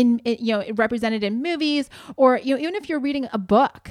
in, 0.00 0.18
in 0.28 0.36
you 0.46 0.52
know 0.54 0.64
represented 0.74 1.22
in 1.24 1.42
movies 1.42 1.88
or 2.16 2.38
you 2.38 2.54
know 2.54 2.60
even 2.62 2.74
if 2.80 2.88
you're 2.88 3.00
reading 3.08 3.26
a 3.32 3.38
book 3.38 3.90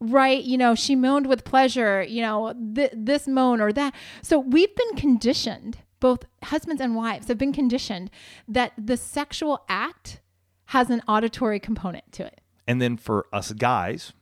right 0.00 0.44
you 0.44 0.56
know 0.56 0.74
she 0.74 0.94
moaned 0.94 1.26
with 1.26 1.44
pleasure 1.44 2.02
you 2.02 2.22
know 2.22 2.54
th- 2.76 2.92
this 2.94 3.26
moan 3.26 3.60
or 3.60 3.72
that 3.72 3.92
so 4.22 4.38
we've 4.38 4.74
been 4.82 4.94
conditioned 4.96 5.78
both 6.00 6.20
husbands 6.44 6.80
and 6.80 6.94
wives 6.94 7.26
have 7.28 7.38
been 7.38 7.52
conditioned 7.52 8.10
that 8.46 8.72
the 8.78 8.96
sexual 8.96 9.64
act 9.68 10.20
has 10.66 10.90
an 10.90 11.02
auditory 11.08 11.58
component 11.58 12.04
to 12.12 12.22
it 12.24 12.40
And 12.66 12.80
then 12.80 12.96
for 12.96 13.26
us 13.32 13.52
guys, 13.52 14.12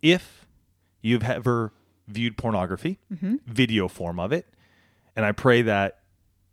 if 0.00 0.46
you've 1.02 1.24
ever 1.24 1.72
viewed 2.08 2.36
pornography, 2.36 2.98
Mm-hmm. 3.12 3.36
video 3.46 3.88
form 3.88 4.18
of 4.20 4.32
it, 4.32 4.46
and 5.16 5.24
I 5.26 5.32
pray 5.32 5.62
that, 5.62 5.98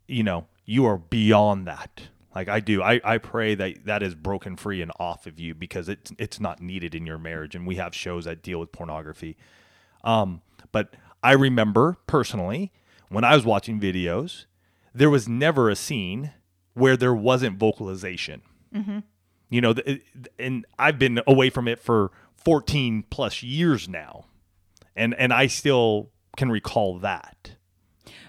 you 0.07 0.23
know, 0.23 0.47
you 0.65 0.85
are 0.85 0.97
beyond 0.97 1.65
that. 1.67 2.09
Like 2.35 2.47
I 2.47 2.59
do, 2.59 2.83
I, 2.83 3.01
I 3.03 3.17
pray 3.17 3.55
that 3.55 3.85
that 3.85 4.03
is 4.03 4.13
broken 4.13 4.55
free 4.55 4.81
and 4.81 4.91
off 4.99 5.25
of 5.25 5.39
you 5.39 5.55
because 5.55 5.89
it's 5.89 6.11
it's 6.19 6.39
not 6.39 6.61
needed 6.61 6.93
in 6.93 7.05
your 7.05 7.17
marriage. 7.17 7.55
And 7.55 7.65
we 7.65 7.75
have 7.75 7.95
shows 7.95 8.25
that 8.25 8.43
deal 8.43 8.59
with 8.59 8.71
pornography. 8.71 9.35
Um, 10.03 10.41
but 10.71 10.95
I 11.23 11.31
remember 11.31 11.97
personally 12.07 12.71
when 13.09 13.23
I 13.23 13.35
was 13.35 13.45
watching 13.45 13.79
videos, 13.79 14.45
there 14.93 15.09
was 15.09 15.27
never 15.27 15.69
a 15.69 15.75
scene 15.75 16.31
where 16.73 16.95
there 16.95 17.15
wasn't 17.15 17.57
vocalization. 17.57 18.41
You 19.49 19.61
know, 19.61 19.73
and 20.37 20.65
I've 20.77 20.99
been 20.99 21.21
away 21.25 21.49
from 21.49 21.67
it 21.67 21.79
for 21.79 22.11
14 22.37 23.05
plus 23.09 23.41
years 23.41 23.89
now. 23.89 24.25
And 24.95 25.15
and 25.15 25.33
I 25.33 25.47
still 25.47 26.11
can 26.37 26.51
recall 26.51 26.99
that. 26.99 27.55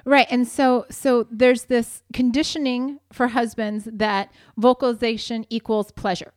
Right. 0.04 0.26
And 0.30 0.47
so 0.47 0.87
so 0.90 1.26
there's 1.30 1.64
this 1.64 2.02
conditioning 2.12 3.00
for 3.12 3.28
husbands 3.28 3.88
that 3.92 4.33
vocalization 4.57 5.47
equals 5.50 5.90
pleasure 5.92 6.33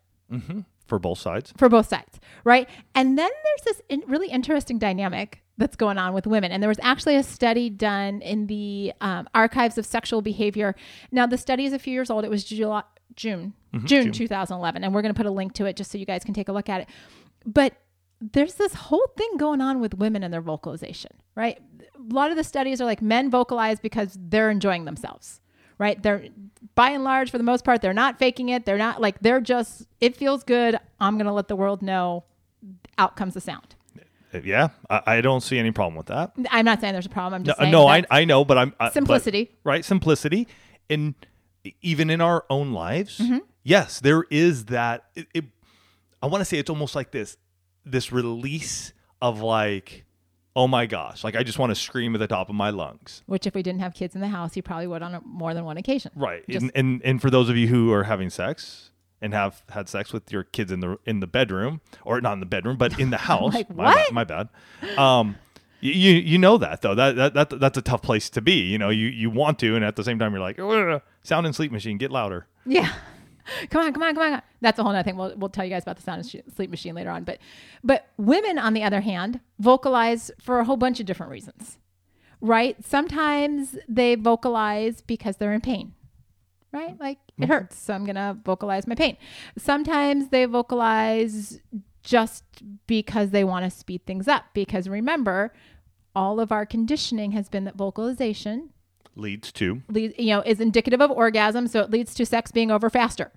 for 0.87 0.99
both 0.99 1.19
sides. 1.19 1.53
for 1.57 1.69
both 1.69 1.87
sides, 1.87 2.19
right? 2.43 2.67
And 2.95 3.17
then 3.17 3.29
there's 3.29 3.61
this 3.65 3.81
in, 3.89 4.03
really 4.07 4.27
interesting 4.29 4.79
dynamic 4.79 5.41
that's 5.57 5.75
going 5.75 5.97
on 5.97 6.13
with 6.13 6.25
women. 6.25 6.51
And 6.51 6.61
there 6.63 6.67
was 6.67 6.79
actually 6.81 7.15
a 7.15 7.23
study 7.23 7.69
done 7.69 8.21
in 8.21 8.47
the 8.47 8.91
um, 9.01 9.27
archives 9.35 9.77
of 9.77 9.85
sexual 9.85 10.21
behavior. 10.21 10.75
Now 11.11 11.27
the 11.27 11.37
study 11.37 11.65
is 11.65 11.73
a 11.73 11.79
few 11.79 11.93
years 11.93 12.09
old. 12.09 12.25
It 12.25 12.29
was 12.31 12.43
July, 12.43 12.83
June, 13.15 13.53
June 13.85 14.11
2011, 14.11 14.83
and 14.83 14.93
we're 14.93 15.01
going 15.03 15.13
to 15.13 15.17
put 15.17 15.27
a 15.27 15.31
link 15.31 15.53
to 15.53 15.65
it 15.65 15.75
just 15.75 15.91
so 15.91 15.97
you 15.99 16.05
guys 16.05 16.23
can 16.23 16.33
take 16.33 16.49
a 16.49 16.51
look 16.51 16.69
at 16.69 16.81
it. 16.81 16.87
But 17.45 17.73
there's 18.31 18.53
this 18.55 18.73
whole 18.73 19.05
thing 19.17 19.37
going 19.37 19.59
on 19.61 19.81
with 19.81 19.93
women 19.95 20.23
and 20.23 20.33
their 20.33 20.41
vocalization, 20.41 21.11
right? 21.35 21.59
A 21.95 22.13
lot 22.13 22.31
of 22.31 22.37
the 22.37 22.43
studies 22.43 22.79
are 22.79 22.85
like 22.85 23.01
men 23.01 23.29
vocalize 23.29 23.79
because 23.79 24.17
they're 24.19 24.49
enjoying 24.49 24.85
themselves, 24.85 25.41
right? 25.77 26.01
They're 26.01 26.25
by 26.75 26.91
and 26.91 27.03
large, 27.03 27.29
for 27.31 27.37
the 27.37 27.43
most 27.43 27.65
part, 27.65 27.81
they're 27.81 27.93
not 27.93 28.19
faking 28.19 28.49
it. 28.49 28.65
They're 28.65 28.77
not 28.77 29.01
like 29.01 29.19
they're 29.19 29.41
just 29.41 29.87
it 29.99 30.15
feels 30.15 30.43
good. 30.43 30.77
I'm 30.99 31.17
gonna 31.17 31.33
let 31.33 31.47
the 31.47 31.55
world 31.55 31.81
know. 31.81 32.23
Out 32.97 33.15
comes 33.17 33.33
the 33.33 33.41
sound. 33.41 33.75
Uh, 34.33 34.39
Yeah, 34.43 34.69
I, 34.89 35.01
I 35.17 35.21
don't 35.21 35.41
see 35.41 35.57
any 35.59 35.71
problem 35.71 35.95
with 35.95 36.05
that. 36.07 36.31
I'm 36.49 36.63
not 36.65 36.79
saying 36.79 36.93
there's 36.93 37.05
a 37.05 37.09
problem. 37.09 37.33
I'm 37.41 37.43
No, 37.43 37.47
just 37.47 37.59
saying 37.59 37.71
no 37.71 37.87
I, 37.87 38.03
I 38.09 38.23
know, 38.25 38.45
but 38.45 38.57
I'm 38.57 38.73
I- 38.79 38.85
but- 38.85 38.93
simplicity. 38.93 39.51
right? 39.63 39.83
Simplicity. 39.83 40.47
And 40.89 41.13
even 41.81 42.09
in 42.09 42.21
our 42.21 42.45
own 42.49 42.71
lives, 42.73 43.17
Mm-hmm. 43.19 43.39
yes, 43.63 43.99
there 43.99 44.23
is 44.29 44.65
that. 44.65 45.05
It, 45.15 45.27
it, 45.33 45.45
I 46.21 46.27
want 46.27 46.41
to 46.41 46.45
say 46.45 46.57
it's 46.57 46.69
almost 46.69 46.95
like 46.95 47.11
this 47.11 47.35
this 47.85 48.11
release 48.11 48.93
of 49.21 49.41
like, 49.41 50.05
oh 50.55 50.67
my 50.67 50.85
gosh, 50.85 51.23
like 51.23 51.35
I 51.35 51.43
just 51.43 51.57
want 51.59 51.71
to 51.71 51.75
scream 51.75 52.13
at 52.15 52.19
the 52.19 52.27
top 52.27 52.49
of 52.49 52.55
my 52.55 52.69
lungs. 52.69 53.23
Which, 53.25 53.47
if 53.47 53.55
we 53.55 53.63
didn't 53.63 53.81
have 53.81 53.93
kids 53.93 54.15
in 54.15 54.21
the 54.21 54.27
house, 54.27 54.55
you 54.55 54.61
probably 54.61 54.87
would 54.87 55.01
on 55.01 55.15
a, 55.15 55.21
more 55.21 55.53
than 55.53 55.65
one 55.65 55.77
occasion. 55.77 56.11
Right. 56.15 56.43
Just- 56.47 56.61
and, 56.63 56.71
and 56.75 57.01
and 57.03 57.21
for 57.21 57.29
those 57.29 57.49
of 57.49 57.57
you 57.57 57.67
who 57.67 57.91
are 57.91 58.03
having 58.03 58.29
sex 58.29 58.91
and 59.21 59.33
have 59.33 59.63
had 59.69 59.87
sex 59.87 60.11
with 60.11 60.31
your 60.31 60.43
kids 60.43 60.71
in 60.71 60.81
the 60.81 60.97
in 61.05 61.19
the 61.21 61.27
bedroom 61.27 61.81
or 62.03 62.19
not 62.19 62.33
in 62.33 62.39
the 62.41 62.45
bedroom 62.45 62.77
but 62.77 62.99
in 62.99 63.09
the 63.09 63.17
house. 63.29 63.53
Like, 63.53 63.73
my, 63.73 63.85
what? 63.85 64.13
My, 64.13 64.23
bad. 64.23 64.49
Um 64.97 65.37
you 65.79 66.11
you 66.13 66.37
know 66.37 66.57
that 66.57 66.81
though. 66.81 66.95
That, 66.95 67.15
that 67.15 67.33
that 67.33 67.59
that's 67.59 67.77
a 67.77 67.81
tough 67.81 68.01
place 68.01 68.29
to 68.31 68.41
be. 68.41 68.53
You 68.53 68.77
know, 68.77 68.89
you 68.89 69.07
you 69.07 69.29
want 69.29 69.59
to 69.59 69.75
and 69.75 69.83
at 69.83 69.95
the 69.97 70.03
same 70.03 70.17
time 70.17 70.31
you're 70.31 70.41
like, 70.41 70.57
"Ugh, 70.59 71.01
sound 71.23 71.45
and 71.45 71.53
sleep 71.55 71.71
machine, 71.73 71.97
get 71.97 72.09
louder. 72.11 72.47
Yeah. 72.65 72.93
Come 73.69 73.85
on, 73.85 73.93
come 73.93 74.03
on, 74.03 74.15
come 74.15 74.33
on. 74.33 74.41
That's 74.61 74.79
a 74.79 74.83
whole 74.83 74.93
other 74.93 75.03
thing. 75.03 75.17
We'll, 75.17 75.33
we'll 75.35 75.49
tell 75.49 75.65
you 75.65 75.71
guys 75.71 75.83
about 75.83 75.97
the 75.97 76.01
sound 76.01 76.21
and 76.21 76.29
sh- 76.29 76.53
sleep 76.55 76.69
machine 76.69 76.95
later 76.95 77.09
on. 77.09 77.23
But, 77.23 77.39
but 77.83 78.07
women, 78.17 78.57
on 78.57 78.73
the 78.73 78.83
other 78.83 79.01
hand, 79.01 79.39
vocalize 79.59 80.31
for 80.39 80.59
a 80.59 80.65
whole 80.65 80.77
bunch 80.77 80.99
of 80.99 81.05
different 81.05 81.31
reasons, 81.31 81.77
right? 82.41 82.75
Sometimes 82.85 83.77
they 83.87 84.15
vocalize 84.15 85.01
because 85.01 85.37
they're 85.37 85.53
in 85.53 85.61
pain, 85.61 85.93
right? 86.71 86.99
Like 86.99 87.19
it 87.37 87.41
mm-hmm. 87.41 87.51
hurts, 87.51 87.77
so 87.77 87.93
I'm 87.93 88.05
gonna 88.05 88.37
vocalize 88.43 88.87
my 88.87 88.95
pain. 88.95 89.17
Sometimes 89.57 90.29
they 90.29 90.45
vocalize 90.45 91.59
just 92.03 92.43
because 92.85 93.31
they 93.31 93.43
want 93.43 93.65
to 93.65 93.71
speed 93.71 94.05
things 94.05 94.27
up. 94.27 94.45
Because 94.53 94.87
remember, 94.87 95.53
all 96.15 96.39
of 96.39 96.51
our 96.51 96.65
conditioning 96.65 97.31
has 97.31 97.49
been 97.49 97.63
that 97.63 97.75
vocalization 97.75 98.72
Leads 99.15 99.51
to 99.53 99.81
lead, 99.89 100.15
you 100.17 100.27
know, 100.27 100.41
is 100.41 100.59
indicative 100.59 100.99
of 101.01 101.11
orgasm, 101.11 101.67
so 101.67 101.81
it 101.81 101.91
leads 101.91 102.13
to 102.15 102.25
sex 102.25 102.51
being 102.51 102.71
over 102.71 102.89
faster. 102.89 103.31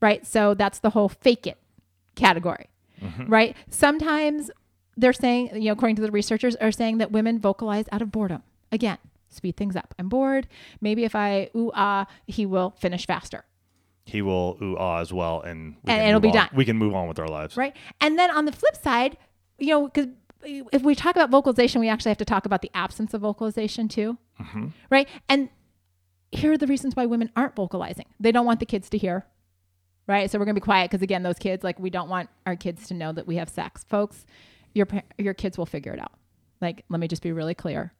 Right? 0.00 0.26
So 0.26 0.54
that's 0.54 0.78
the 0.78 0.90
whole 0.90 1.08
fake 1.08 1.46
it 1.46 1.58
category. 2.14 2.66
Right? 3.26 3.56
Sometimes 3.68 4.50
they're 4.96 5.12
saying, 5.12 5.50
you 5.54 5.66
know, 5.66 5.72
according 5.72 5.96
to 5.96 6.02
the 6.02 6.10
researchers, 6.10 6.54
are 6.56 6.70
saying 6.72 6.98
that 6.98 7.10
women 7.10 7.38
vocalize 7.40 7.86
out 7.90 8.00
of 8.02 8.12
boredom. 8.12 8.42
Again, 8.70 8.98
speed 9.28 9.56
things 9.56 9.74
up. 9.74 9.94
I'm 9.98 10.08
bored. 10.08 10.46
Maybe 10.80 11.04
if 11.04 11.14
I 11.16 11.50
ooh 11.56 11.72
ah, 11.74 12.06
he 12.26 12.46
will 12.46 12.70
finish 12.78 13.06
faster. 13.06 13.44
he 14.04 14.22
will 14.22 14.56
ooh 14.62 14.76
ah 14.78 14.98
as 15.00 15.12
well 15.12 15.40
and 15.40 15.76
we 15.84 15.92
And 15.92 16.08
it'll 16.08 16.20
be 16.20 16.28
on. 16.28 16.34
done. 16.34 16.48
We 16.54 16.64
can 16.64 16.76
move 16.78 16.94
on 16.94 17.08
with 17.08 17.18
our 17.18 17.28
lives. 17.28 17.56
Right? 17.56 17.74
And 18.00 18.18
then 18.18 18.30
on 18.30 18.44
the 18.44 18.52
flip 18.52 18.76
side, 18.76 19.16
you 19.58 19.68
know, 19.68 19.86
because 19.88 20.06
if 20.44 20.82
we 20.82 20.94
talk 20.94 21.16
about 21.16 21.30
vocalization, 21.30 21.80
we 21.80 21.88
actually 21.88 22.10
have 22.10 22.18
to 22.18 22.24
talk 22.24 22.46
about 22.46 22.62
the 22.62 22.70
absence 22.74 23.14
of 23.14 23.20
vocalization 23.20 23.88
too. 23.88 24.18
Mm-hmm. 24.40 24.68
Right? 24.90 25.08
And 25.28 25.48
here 26.30 26.52
are 26.52 26.58
the 26.58 26.66
reasons 26.66 26.96
why 26.96 27.06
women 27.06 27.30
aren't 27.36 27.54
vocalizing. 27.54 28.06
They 28.18 28.32
don't 28.32 28.46
want 28.46 28.60
the 28.60 28.66
kids 28.66 28.88
to 28.90 28.98
hear. 28.98 29.26
Right? 30.06 30.30
So 30.30 30.38
we're 30.38 30.44
going 30.44 30.54
to 30.54 30.60
be 30.60 30.64
quiet 30.64 30.90
because 30.90 31.02
again, 31.02 31.22
those 31.22 31.38
kids 31.38 31.62
like 31.62 31.78
we 31.78 31.90
don't 31.90 32.08
want 32.08 32.28
our 32.46 32.56
kids 32.56 32.88
to 32.88 32.94
know 32.94 33.12
that 33.12 33.26
we 33.26 33.36
have 33.36 33.48
sex. 33.48 33.84
Folks, 33.84 34.26
your 34.74 34.86
your 35.18 35.34
kids 35.34 35.56
will 35.56 35.66
figure 35.66 35.92
it 35.92 36.00
out. 36.00 36.12
Like 36.60 36.84
let 36.88 37.00
me 37.00 37.08
just 37.08 37.22
be 37.22 37.32
really 37.32 37.54
clear. 37.54 37.92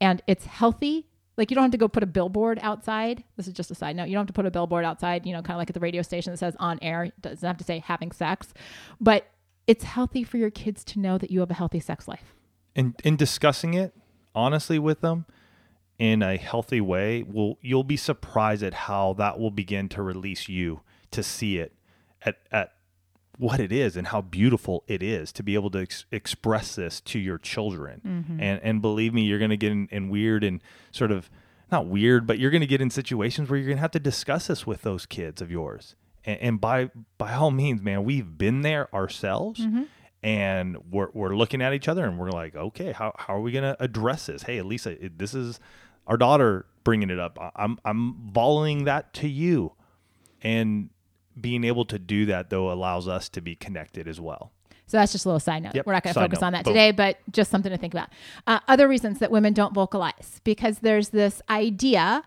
And 0.00 0.22
it's 0.26 0.46
healthy. 0.46 1.06
Like 1.36 1.50
you 1.50 1.54
don't 1.54 1.64
have 1.64 1.72
to 1.72 1.78
go 1.78 1.88
put 1.88 2.02
a 2.02 2.06
billboard 2.06 2.58
outside. 2.62 3.24
This 3.36 3.48
is 3.48 3.54
just 3.54 3.70
a 3.70 3.74
side 3.74 3.96
note. 3.96 4.08
You 4.08 4.14
don't 4.14 4.22
have 4.22 4.26
to 4.28 4.32
put 4.32 4.46
a 4.46 4.50
billboard 4.50 4.84
outside, 4.84 5.26
you 5.26 5.32
know, 5.32 5.42
kind 5.42 5.56
of 5.56 5.58
like 5.58 5.70
at 5.70 5.74
the 5.74 5.80
radio 5.80 6.02
station 6.02 6.32
that 6.32 6.36
says 6.36 6.54
on 6.58 6.78
air. 6.82 7.04
It 7.04 7.20
doesn't 7.20 7.46
have 7.46 7.56
to 7.56 7.64
say 7.64 7.78
having 7.78 8.12
sex. 8.12 8.52
But 9.00 9.26
it's 9.66 9.84
healthy 9.84 10.24
for 10.24 10.36
your 10.36 10.50
kids 10.50 10.84
to 10.84 10.98
know 10.98 11.18
that 11.18 11.30
you 11.30 11.40
have 11.40 11.50
a 11.50 11.54
healthy 11.54 11.80
sex 11.80 12.08
life. 12.08 12.34
and 12.74 12.94
in 13.04 13.16
discussing 13.16 13.74
it 13.74 13.94
honestly 14.34 14.78
with 14.78 15.00
them 15.00 15.26
in 15.98 16.22
a 16.22 16.36
healthy 16.36 16.80
way 16.80 17.22
will 17.22 17.58
you'll 17.60 17.84
be 17.84 17.96
surprised 17.96 18.62
at 18.62 18.72
how 18.72 19.12
that 19.12 19.38
will 19.38 19.50
begin 19.50 19.88
to 19.88 20.02
release 20.02 20.48
you 20.48 20.80
to 21.10 21.22
see 21.22 21.58
it 21.58 21.74
at 22.22 22.36
at 22.50 22.72
what 23.36 23.58
it 23.58 23.72
is 23.72 23.96
and 23.96 24.08
how 24.08 24.20
beautiful 24.20 24.84
it 24.86 25.02
is 25.02 25.32
to 25.32 25.42
be 25.42 25.54
able 25.54 25.70
to 25.70 25.78
ex- 25.78 26.04
express 26.12 26.74
this 26.74 27.00
to 27.00 27.18
your 27.18 27.38
children. 27.38 28.00
Mm-hmm. 28.06 28.40
And 28.40 28.60
and 28.62 28.82
believe 28.82 29.14
me 29.14 29.22
you're 29.22 29.38
going 29.38 29.50
to 29.50 29.56
get 29.56 29.72
in, 29.72 29.88
in 29.90 30.10
weird 30.10 30.44
and 30.44 30.62
sort 30.90 31.10
of 31.10 31.30
not 31.72 31.86
weird 31.86 32.26
but 32.26 32.38
you're 32.38 32.50
going 32.50 32.60
to 32.60 32.66
get 32.66 32.80
in 32.80 32.90
situations 32.90 33.48
where 33.48 33.58
you're 33.58 33.66
going 33.66 33.78
to 33.78 33.82
have 33.82 33.90
to 33.92 34.00
discuss 34.00 34.48
this 34.48 34.66
with 34.66 34.82
those 34.82 35.06
kids 35.06 35.40
of 35.40 35.50
yours 35.50 35.94
and, 36.24 36.40
and 36.40 36.60
by 36.60 36.90
by 37.18 37.32
all 37.34 37.50
means 37.50 37.80
man 37.82 38.04
we've 38.04 38.36
been 38.38 38.62
there 38.62 38.94
ourselves 38.94 39.60
and 40.22 40.76
we're, 40.90 41.08
we're 41.14 41.34
looking 41.34 41.62
at 41.62 41.72
each 41.72 41.88
other 41.88 42.04
and 42.04 42.18
we're 42.18 42.30
like 42.30 42.54
okay 42.54 42.92
how, 42.92 43.12
how 43.16 43.34
are 43.36 43.40
we 43.40 43.52
going 43.52 43.64
to 43.64 43.76
address 43.82 44.26
this 44.26 44.42
hey 44.42 44.58
elisa 44.58 45.02
it, 45.04 45.18
this 45.18 45.34
is 45.34 45.58
our 46.06 46.16
daughter 46.16 46.66
bringing 46.84 47.10
it 47.10 47.18
up 47.18 47.38
i'm 47.56 47.78
i'm 47.84 48.14
volleying 48.32 48.84
that 48.84 49.12
to 49.14 49.28
you 49.28 49.72
and 50.42 50.90
being 51.40 51.64
able 51.64 51.84
to 51.84 51.98
do 51.98 52.26
that 52.26 52.50
though 52.50 52.70
allows 52.70 53.08
us 53.08 53.28
to 53.28 53.40
be 53.40 53.54
connected 53.54 54.06
as 54.08 54.20
well 54.20 54.52
So 54.86 54.96
that's 54.98 55.12
just 55.12 55.24
a 55.24 55.28
little 55.28 55.40
side 55.40 55.62
note. 55.62 55.74
Yep, 55.74 55.86
We're 55.86 55.92
not 55.92 56.02
going 56.02 56.14
to 56.14 56.20
focus 56.20 56.40
note. 56.40 56.46
on 56.48 56.52
that 56.54 56.64
Boom. 56.64 56.74
today, 56.74 56.90
but 56.90 57.18
just 57.30 57.48
something 57.50 57.70
to 57.70 57.78
think 57.78 57.94
about. 57.94 58.08
Uh, 58.46 58.58
other 58.66 58.88
reasons 58.88 59.20
that 59.20 59.30
women 59.30 59.52
don't 59.54 59.72
vocalize 59.72 60.40
because 60.42 60.80
there's 60.80 61.10
this 61.10 61.40
idea, 61.48 62.24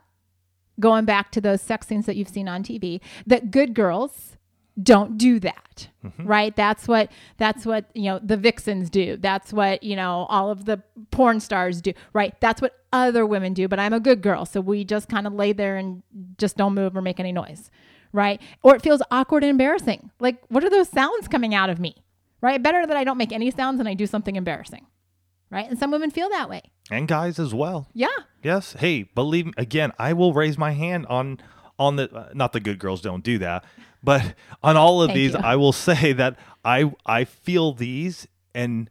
going 0.79 1.05
back 1.05 1.31
to 1.31 1.41
those 1.41 1.61
sex 1.61 1.87
scenes 1.87 2.05
that 2.05 2.15
you've 2.15 2.29
seen 2.29 2.47
on 2.47 2.63
TV, 2.63 2.99
that 3.27 3.51
good 3.51 3.73
girls 3.73 4.37
don't 4.81 5.17
do 5.17 5.39
that 5.39 5.87
Mm-hmm. 6.03 6.25
right? 6.27 6.53
That's 6.55 6.85
what 6.87 7.09
that's 7.37 7.65
what 7.65 7.85
you 7.93 8.03
know 8.05 8.19
the 8.21 8.35
vixens 8.35 8.89
do. 8.89 9.15
That's 9.15 9.53
what 9.53 9.83
you 9.83 9.95
know 9.95 10.25
all 10.29 10.49
of 10.51 10.65
the 10.65 10.81
porn 11.11 11.39
stars 11.39 11.81
do 11.81 11.93
right? 12.11 12.33
That's 12.41 12.61
what 12.61 12.73
other 12.91 13.25
women 13.25 13.53
do 13.53 13.67
but 13.67 13.79
i'm 13.79 13.93
a 13.93 13.99
good 13.99 14.21
girl 14.21 14.45
so 14.45 14.61
we 14.61 14.83
just 14.83 15.09
kind 15.09 15.25
of 15.25 15.33
lay 15.33 15.51
there 15.53 15.77
and 15.77 16.03
just 16.37 16.57
don't 16.57 16.75
move 16.75 16.95
or 16.97 17.01
make 17.01 17.19
any 17.19 17.31
noise 17.31 17.71
right? 18.11 18.41
Or 18.63 18.75
it 18.75 18.81
feels 18.81 19.01
awkward 19.11 19.43
and 19.43 19.49
embarrassing. 19.51 20.11
Like 20.19 20.43
what 20.49 20.63
are 20.63 20.69
those 20.69 20.89
sounds 20.89 21.27
coming 21.27 21.55
out 21.55 21.69
of 21.69 21.79
me 21.79 22.03
right? 22.41 22.61
Better 22.61 22.85
that 22.85 22.97
i 22.97 23.03
don't 23.05 23.17
make 23.17 23.31
any 23.31 23.49
sounds 23.49 23.79
and 23.79 23.87
i 23.87 23.93
do 23.93 24.05
something 24.05 24.35
embarrassing 24.35 24.85
right 25.53 25.69
and 25.69 25.77
some 25.79 25.91
women 25.91 26.09
feel 26.11 26.29
that 26.29 26.49
way 26.49 26.61
and 26.91 27.07
guys 27.07 27.39
as 27.39 27.53
well 27.53 27.87
yeah 27.93 28.07
Yes. 28.43 28.73
Hey, 28.73 29.03
believe 29.03 29.45
me, 29.45 29.53
again, 29.55 29.93
I 29.97 30.11
will 30.11 30.33
raise 30.33 30.57
my 30.57 30.71
hand 30.71 31.05
on 31.07 31.39
on 31.79 31.95
the 31.95 32.13
uh, 32.13 32.29
not 32.33 32.51
the 32.51 32.59
good 32.59 32.77
girls 32.77 33.01
don't 33.01 33.23
do 33.23 33.37
that, 33.37 33.63
but 34.03 34.35
on 34.61 34.75
all 34.75 35.01
of 35.01 35.07
Thank 35.11 35.15
these 35.15 35.31
you. 35.31 35.39
I 35.41 35.55
will 35.55 35.71
say 35.71 36.11
that 36.21 36.35
I 36.65 36.91
I 37.05 37.23
feel 37.23 37.71
these 37.71 38.27
and 38.53 38.89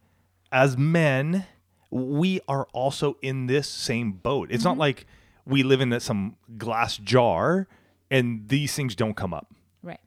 as 0.50 0.78
men, 0.78 1.45
we 1.90 2.40
are 2.49 2.66
also 2.73 3.19
in 3.21 3.47
this 3.47 3.69
same 3.69 4.12
boat. 4.12 4.49
It's 4.50 4.61
Mm-hmm. 4.64 4.71
not 4.71 4.78
like 4.78 5.04
we 5.45 5.62
live 5.62 5.83
in 5.83 6.00
some 6.00 6.37
glass 6.57 6.97
jar 6.97 7.69
and 8.11 8.49
these 8.49 8.75
things 8.75 8.95
don't 8.97 9.14
come 9.19 9.35
up. 9.35 9.49
Right. 9.83 10.00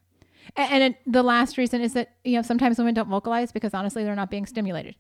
And, 0.56 0.72
and 0.74 0.84
it, 0.84 0.98
the 1.06 1.22
last 1.22 1.56
reason 1.60 1.82
is 1.82 1.94
that, 1.94 2.16
you 2.24 2.34
know, 2.36 2.42
sometimes 2.42 2.80
women 2.80 2.96
don't 2.96 3.10
vocalize 3.10 3.52
because 3.52 3.76
honestly, 3.76 4.04
they're 4.04 4.16
not 4.16 4.32
being 4.32 4.48
stimulated. 4.48 4.96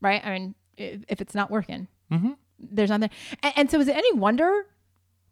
Right. 0.00 0.24
I 0.24 0.38
mean, 0.38 0.54
if, 0.76 1.04
if 1.08 1.20
it's 1.20 1.34
not 1.34 1.50
working, 1.50 1.88
mm-hmm. 2.10 2.32
there's 2.58 2.90
nothing. 2.90 3.10
And, 3.42 3.52
and 3.56 3.70
so 3.70 3.80
is 3.80 3.88
it 3.88 3.96
any 3.96 4.12
wonder 4.12 4.66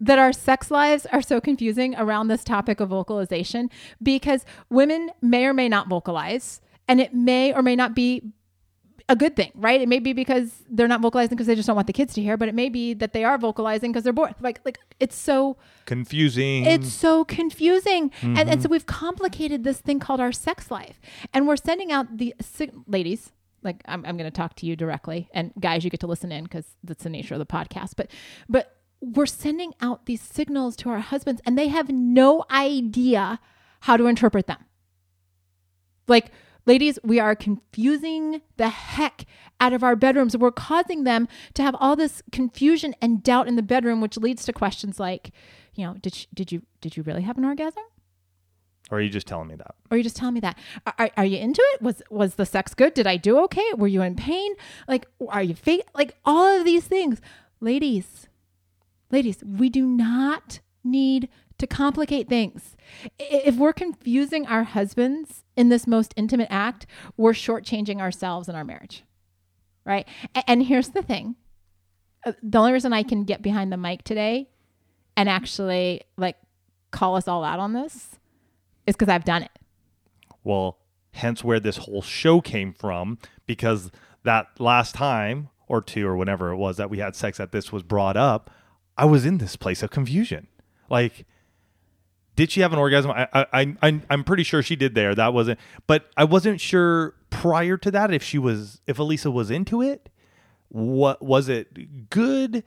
that 0.00 0.18
our 0.18 0.32
sex 0.32 0.70
lives 0.70 1.06
are 1.06 1.22
so 1.22 1.40
confusing 1.40 1.94
around 1.96 2.28
this 2.28 2.44
topic 2.44 2.80
of 2.80 2.90
vocalization? 2.90 3.70
Because 4.02 4.44
women 4.70 5.10
may 5.20 5.46
or 5.46 5.54
may 5.54 5.68
not 5.68 5.88
vocalize, 5.88 6.60
and 6.86 7.00
it 7.00 7.14
may 7.14 7.52
or 7.52 7.62
may 7.62 7.76
not 7.76 7.94
be 7.94 8.32
a 9.10 9.16
good 9.16 9.34
thing, 9.36 9.50
right? 9.54 9.80
It 9.80 9.88
may 9.88 10.00
be 10.00 10.12
because 10.12 10.64
they're 10.68 10.88
not 10.88 11.00
vocalizing 11.00 11.30
because 11.30 11.46
they 11.46 11.54
just 11.54 11.66
don't 11.66 11.76
want 11.76 11.86
the 11.86 11.94
kids 11.94 12.12
to 12.14 12.22
hear, 12.22 12.36
but 12.36 12.48
it 12.48 12.54
may 12.54 12.68
be 12.68 12.92
that 12.94 13.14
they 13.14 13.24
are 13.24 13.38
vocalizing 13.38 13.90
because 13.90 14.04
they're 14.04 14.12
bored. 14.12 14.34
Like, 14.40 14.60
like 14.66 14.78
it's 15.00 15.16
so 15.16 15.56
Confusing. 15.86 16.66
it's 16.66 16.92
so 16.92 17.24
confusing. 17.24 18.10
And, 18.20 18.38
and 18.38 18.48
mm-hmm. 18.48 18.60
so 18.60 18.68
we've 18.68 18.84
complicated 18.84 19.64
this 19.64 19.78
thing 19.78 19.98
called 19.98 20.20
our 20.20 20.32
sex 20.32 20.70
life. 20.70 21.00
And 21.32 21.48
we're 21.48 21.56
sending 21.56 21.90
out 21.90 22.18
the 22.18 22.34
ladies, 22.86 23.32
like 23.62 23.82
I'm, 23.86 24.04
I'm 24.04 24.16
going 24.16 24.30
to 24.30 24.36
talk 24.36 24.54
to 24.56 24.66
you 24.66 24.76
directly. 24.76 25.28
And 25.32 25.52
guys, 25.60 25.84
you 25.84 25.90
get 25.90 26.00
to 26.00 26.06
listen 26.06 26.32
in 26.32 26.44
because 26.44 26.76
that's 26.82 27.04
the 27.04 27.10
nature 27.10 27.34
of 27.34 27.40
the 27.40 27.46
podcast. 27.46 27.92
But, 27.96 28.10
but 28.48 28.76
we're 29.00 29.26
sending 29.26 29.74
out 29.80 30.06
these 30.06 30.20
signals 30.20 30.76
to 30.76 30.90
our 30.90 31.00
husbands 31.00 31.40
and 31.44 31.56
they 31.56 31.68
have 31.68 31.88
no 31.88 32.44
idea 32.50 33.40
how 33.80 33.96
to 33.96 34.06
interpret 34.06 34.46
them. 34.46 34.64
Like, 36.06 36.32
ladies, 36.66 36.98
we 37.04 37.20
are 37.20 37.34
confusing 37.34 38.40
the 38.56 38.68
heck 38.68 39.24
out 39.60 39.72
of 39.72 39.82
our 39.82 39.96
bedrooms. 39.96 40.36
We're 40.36 40.50
causing 40.50 41.04
them 41.04 41.28
to 41.54 41.62
have 41.62 41.76
all 41.78 41.96
this 41.96 42.22
confusion 42.32 42.94
and 43.00 43.22
doubt 43.22 43.48
in 43.48 43.56
the 43.56 43.62
bedroom, 43.62 44.00
which 44.00 44.16
leads 44.16 44.44
to 44.46 44.52
questions 44.52 44.98
like, 44.98 45.30
you 45.74 45.86
know, 45.86 45.94
did, 45.94 46.14
sh- 46.14 46.26
did 46.34 46.50
you 46.50 46.62
did 46.80 46.96
you 46.96 47.02
really 47.02 47.22
have 47.22 47.38
an 47.38 47.44
orgasm? 47.44 47.84
Or 48.90 48.98
are 48.98 49.00
you 49.00 49.10
just 49.10 49.26
telling 49.26 49.48
me 49.48 49.54
that? 49.56 49.74
Or 49.90 49.94
are 49.94 49.96
you 49.98 50.02
just 50.02 50.16
telling 50.16 50.34
me 50.34 50.40
that? 50.40 50.58
Are, 50.98 51.10
are, 51.16 51.24
you 51.24 51.38
into 51.38 51.62
it? 51.74 51.82
Was 51.82 52.02
was 52.10 52.36
the 52.36 52.46
sex 52.46 52.74
good? 52.74 52.94
Did 52.94 53.06
I 53.06 53.16
do 53.16 53.38
okay? 53.44 53.64
Were 53.76 53.86
you 53.86 54.02
in 54.02 54.16
pain? 54.16 54.54
Like, 54.86 55.06
are 55.28 55.42
you 55.42 55.54
fake? 55.54 55.86
Like 55.94 56.16
all 56.24 56.58
of 56.58 56.64
these 56.64 56.84
things, 56.84 57.20
ladies, 57.60 58.28
ladies, 59.10 59.42
we 59.44 59.68
do 59.68 59.84
not 59.84 60.60
need 60.82 61.28
to 61.58 61.66
complicate 61.66 62.28
things. 62.28 62.76
If 63.18 63.56
we're 63.56 63.72
confusing 63.72 64.46
our 64.46 64.62
husbands 64.62 65.44
in 65.56 65.68
this 65.68 65.86
most 65.86 66.14
intimate 66.16 66.48
act, 66.50 66.86
we're 67.16 67.32
shortchanging 67.32 68.00
ourselves 68.00 68.48
in 68.48 68.54
our 68.54 68.64
marriage, 68.64 69.04
right? 69.84 70.06
And 70.46 70.62
here's 70.62 70.90
the 70.90 71.02
thing: 71.02 71.36
Uh, 72.24 72.32
the 72.42 72.58
only 72.58 72.72
reason 72.72 72.94
I 72.94 73.02
can 73.02 73.24
get 73.24 73.42
behind 73.42 73.70
the 73.70 73.76
mic 73.76 74.02
today 74.02 74.48
and 75.14 75.28
actually 75.28 76.02
like 76.16 76.36
call 76.90 77.16
us 77.16 77.28
all 77.28 77.44
out 77.44 77.58
on 77.58 77.74
this 77.74 78.18
is 78.88 78.96
because 78.96 79.08
I've 79.08 79.24
done 79.24 79.42
it. 79.42 79.50
Well, 80.42 80.78
hence 81.12 81.44
where 81.44 81.60
this 81.60 81.78
whole 81.78 82.02
show 82.02 82.40
came 82.40 82.72
from, 82.72 83.18
because 83.46 83.90
that 84.24 84.48
last 84.58 84.94
time 84.94 85.48
or 85.66 85.82
two 85.82 86.06
or 86.06 86.16
whenever 86.16 86.50
it 86.50 86.56
was 86.56 86.76
that 86.78 86.90
we 86.90 86.98
had 86.98 87.14
sex 87.14 87.38
that 87.38 87.52
this 87.52 87.70
was 87.72 87.82
brought 87.82 88.16
up, 88.16 88.50
I 88.96 89.04
was 89.04 89.26
in 89.26 89.38
this 89.38 89.56
place 89.56 89.82
of 89.82 89.90
confusion. 89.90 90.48
Like, 90.88 91.26
did 92.34 92.50
she 92.50 92.60
have 92.60 92.72
an 92.72 92.78
orgasm? 92.78 93.10
I, 93.10 93.28
I, 93.34 93.76
I, 93.82 94.00
I'm 94.08 94.24
pretty 94.24 94.44
sure 94.44 94.62
she 94.62 94.76
did 94.76 94.94
there. 94.94 95.14
That 95.14 95.34
wasn't, 95.34 95.58
but 95.86 96.06
I 96.16 96.24
wasn't 96.24 96.60
sure 96.60 97.14
prior 97.30 97.76
to 97.76 97.90
that 97.90 98.12
if 98.12 98.22
she 98.22 98.38
was, 98.38 98.80
if 98.86 98.96
Alisa 98.96 99.32
was 99.32 99.50
into 99.50 99.82
it. 99.82 100.08
What 100.68 101.22
was 101.22 101.48
it 101.48 102.10
good? 102.10 102.62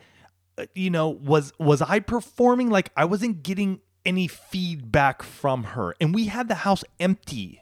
Uh, 0.57 0.65
You 0.75 0.89
know, 0.89 1.09
was 1.09 1.53
was 1.59 1.81
I 1.81 1.99
performing 1.99 2.69
like 2.69 2.91
I 2.97 3.05
wasn't 3.05 3.43
getting 3.43 3.79
any 4.05 4.27
feedback 4.27 5.24
from 5.24 5.63
her, 5.63 5.96
and 6.01 6.13
we 6.13 6.25
had 6.25 6.48
the 6.48 6.55
house 6.55 6.84
empty. 7.00 7.62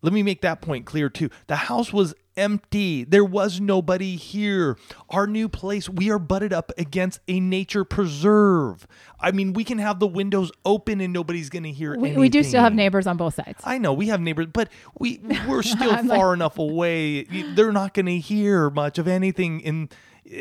Let 0.00 0.12
me 0.12 0.22
make 0.22 0.40
that 0.40 0.60
point 0.60 0.84
clear 0.84 1.08
too. 1.08 1.30
The 1.46 1.54
house 1.56 1.92
was 1.92 2.12
empty. 2.36 3.04
There 3.04 3.24
was 3.24 3.60
nobody 3.60 4.16
here. 4.16 4.76
Our 5.10 5.28
new 5.28 5.48
place, 5.48 5.88
we 5.88 6.10
are 6.10 6.18
butted 6.18 6.52
up 6.52 6.72
against 6.76 7.20
a 7.28 7.38
nature 7.38 7.84
preserve. 7.84 8.86
I 9.20 9.30
mean, 9.30 9.52
we 9.52 9.62
can 9.62 9.78
have 9.78 10.00
the 10.00 10.08
windows 10.08 10.50
open 10.64 11.00
and 11.00 11.12
nobody's 11.12 11.50
going 11.50 11.62
to 11.62 11.70
hear 11.70 11.96
We, 11.96 12.16
we 12.16 12.28
do 12.28 12.42
still 12.42 12.62
have 12.62 12.74
neighbors 12.74 13.06
on 13.06 13.16
both 13.16 13.34
sides. 13.34 13.60
I 13.64 13.78
know 13.78 13.92
we 13.92 14.08
have 14.08 14.20
neighbors, 14.20 14.46
but 14.52 14.70
we 14.98 15.20
we're 15.48 15.62
still 15.62 15.92
I'm 15.92 16.08
like- 16.08 16.18
far 16.18 16.34
enough 16.34 16.58
away. 16.58 17.22
They're 17.54 17.70
not 17.72 17.94
going 17.94 18.06
to 18.06 18.18
hear 18.18 18.70
much 18.70 18.98
of 18.98 19.06
anything 19.06 19.60
in 19.60 19.88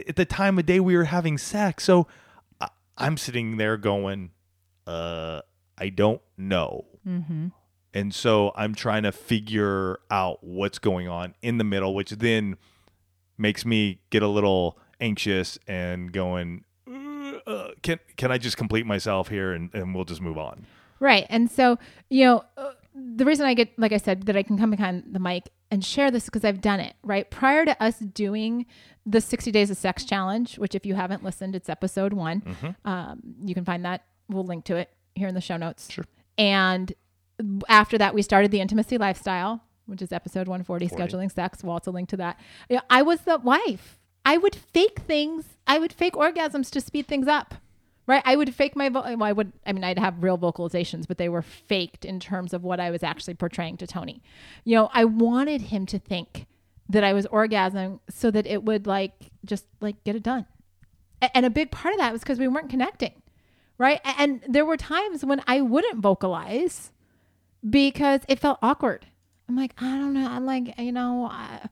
at 0.07 0.15
the 0.15 0.25
time 0.25 0.57
of 0.57 0.65
day 0.65 0.79
we 0.79 0.95
were 0.95 1.03
having 1.05 1.37
sex. 1.37 1.83
So 1.83 2.07
I, 2.59 2.69
I'm 2.97 3.17
sitting 3.17 3.57
there 3.57 3.77
going, 3.77 4.31
uh, 4.87 5.41
I 5.77 5.89
don't 5.89 6.21
know. 6.37 6.85
Mm-hmm. 7.07 7.47
And 7.93 8.15
so 8.15 8.51
I'm 8.55 8.73
trying 8.73 9.03
to 9.03 9.11
figure 9.11 9.99
out 10.09 10.43
what's 10.43 10.79
going 10.79 11.07
on 11.07 11.35
in 11.41 11.57
the 11.57 11.63
middle, 11.63 11.93
which 11.93 12.11
then 12.11 12.57
makes 13.37 13.65
me 13.65 14.01
get 14.09 14.23
a 14.23 14.27
little 14.27 14.77
anxious 15.01 15.59
and 15.67 16.13
going, 16.13 16.63
uh, 17.47 17.69
can 17.81 17.99
can 18.17 18.31
I 18.31 18.37
just 18.37 18.55
complete 18.57 18.85
myself 18.85 19.27
here 19.27 19.51
and, 19.51 19.73
and 19.73 19.93
we'll 19.93 20.05
just 20.05 20.21
move 20.21 20.37
on? 20.37 20.65
Right. 20.99 21.25
And 21.29 21.49
so, 21.49 21.79
you 22.09 22.25
know, 22.25 22.43
uh, 22.57 22.71
the 22.93 23.25
reason 23.25 23.45
I 23.45 23.53
get, 23.53 23.77
like 23.77 23.91
I 23.91 23.97
said, 23.97 24.23
that 24.27 24.37
I 24.37 24.43
can 24.43 24.57
come 24.57 24.71
behind 24.71 25.05
the 25.11 25.19
mic 25.19 25.49
and 25.71 25.83
share 25.83 26.11
this 26.11 26.25
because 26.25 26.45
I've 26.45 26.61
done 26.61 26.79
it, 26.79 26.93
right? 27.03 27.29
Prior 27.29 27.65
to 27.65 27.81
us 27.81 27.97
doing 27.97 28.65
the 29.05 29.21
60 29.21 29.51
Days 29.51 29.71
of 29.71 29.77
Sex 29.77 30.03
Challenge, 30.03 30.59
which 30.59 30.75
if 30.75 30.85
you 30.85 30.93
haven't 30.95 31.23
listened, 31.23 31.55
it's 31.55 31.69
episode 31.69 32.13
one. 32.13 32.43
Um, 32.85 33.21
you 33.43 33.55
can 33.55 33.65
find 33.65 33.83
that. 33.85 34.03
We'll 34.31 34.45
link 34.45 34.65
to 34.65 34.75
it 34.77 34.89
here 35.15 35.27
in 35.27 35.35
the 35.35 35.41
show 35.41 35.57
notes. 35.57 35.91
Sure. 35.91 36.05
And 36.37 36.93
after 37.69 37.97
that, 37.97 38.13
we 38.13 38.21
started 38.21 38.51
the 38.51 38.61
Intimacy 38.61 38.97
Lifestyle, 38.97 39.63
which 39.85 40.01
is 40.01 40.11
episode 40.11 40.47
140, 40.47 40.87
scheduling 40.87 41.31
sex. 41.31 41.63
We'll 41.63 41.73
also 41.73 41.91
link 41.91 42.09
to 42.09 42.17
that. 42.17 42.39
Yeah, 42.69 42.81
I 42.89 43.01
was 43.01 43.21
the 43.21 43.37
wife. 43.39 43.99
I 44.25 44.37
would 44.37 44.55
fake 44.55 44.99
things. 45.01 45.45
I 45.67 45.79
would 45.79 45.91
fake 45.93 46.13
orgasms 46.13 46.69
to 46.71 46.81
speed 46.81 47.07
things 47.07 47.27
up. 47.27 47.55
Right, 48.07 48.21
I 48.25 48.35
would 48.35 48.53
fake 48.55 48.75
my. 48.75 48.89
Vo- 48.89 49.01
well, 49.03 49.23
I 49.23 49.31
would. 49.31 49.53
I 49.65 49.71
mean, 49.73 49.83
I'd 49.83 49.99
have 49.99 50.21
real 50.23 50.37
vocalizations, 50.37 51.07
but 51.07 51.17
they 51.17 51.29
were 51.29 51.43
faked 51.43 52.03
in 52.03 52.19
terms 52.19 52.51
of 52.53 52.63
what 52.63 52.79
I 52.79 52.89
was 52.89 53.03
actually 53.03 53.35
portraying 53.35 53.77
to 53.77 53.87
Tony. 53.87 54.21
You 54.65 54.75
know, 54.75 54.89
I 54.93 55.05
wanted 55.05 55.61
him 55.61 55.85
to 55.85 55.99
think 55.99 56.47
that 56.89 57.03
I 57.03 57.13
was 57.13 57.25
orgasming 57.27 57.99
so 58.09 58.31
that 58.31 58.45
it 58.47 58.63
would 58.63 58.85
like 58.87 59.13
just 59.45 59.65
like 59.81 60.03
get 60.03 60.15
it 60.15 60.23
done. 60.23 60.45
A- 61.21 61.35
And 61.37 61.45
a 61.45 61.49
big 61.49 61.71
part 61.71 61.93
of 61.93 61.99
that 61.99 62.11
was 62.11 62.21
because 62.21 62.39
we 62.39 62.47
weren't 62.47 62.69
connecting, 62.71 63.20
right? 63.81 63.99
And 64.05 64.43
there 64.47 64.63
were 64.63 64.77
times 64.77 65.25
when 65.25 65.41
I 65.47 65.59
wouldn't 65.59 65.97
vocalize 65.97 66.91
because 67.67 68.21
it 68.27 68.37
felt 68.37 68.59
awkward. 68.61 69.07
I'm 69.49 69.55
like, 69.55 69.73
I 69.79 69.97
don't 69.97 70.13
know. 70.13 70.27
I'm 70.29 70.45
like, 70.45 70.77
you 70.77 70.91
know, 70.91 71.31
uh, 71.31 71.67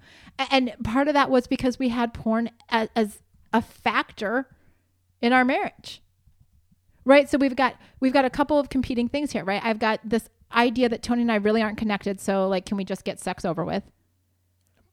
and 0.50 0.74
part 0.84 1.08
of 1.08 1.14
that 1.14 1.30
was 1.30 1.46
because 1.46 1.78
we 1.78 1.90
had 1.90 2.12
porn 2.16 2.50
as, 2.70 2.90
as 2.96 3.20
a 3.54 3.62
factor 3.62 4.48
in 5.22 5.34
our 5.34 5.46
marriage, 5.46 6.02
right? 7.06 7.30
So 7.30 7.38
we've 7.38 7.56
got 7.56 7.76
we've 8.00 8.12
got 8.12 8.26
a 8.26 8.30
couple 8.32 8.58
of 8.58 8.70
competing 8.70 9.08
things 9.08 9.32
here, 9.32 9.46
right? 9.46 9.64
I've 9.64 9.80
got 9.80 10.00
this 10.04 10.30
idea 10.52 10.90
that 10.90 11.04
Tony 11.04 11.22
and 11.22 11.32
I 11.32 11.36
really 11.36 11.62
aren't 11.62 11.78
connected, 11.78 12.20
so 12.20 12.48
like, 12.48 12.66
can 12.66 12.76
we 12.76 12.86
just 12.86 13.04
get 13.04 13.20
sex 13.20 13.46
over 13.46 13.64
with? 13.64 13.84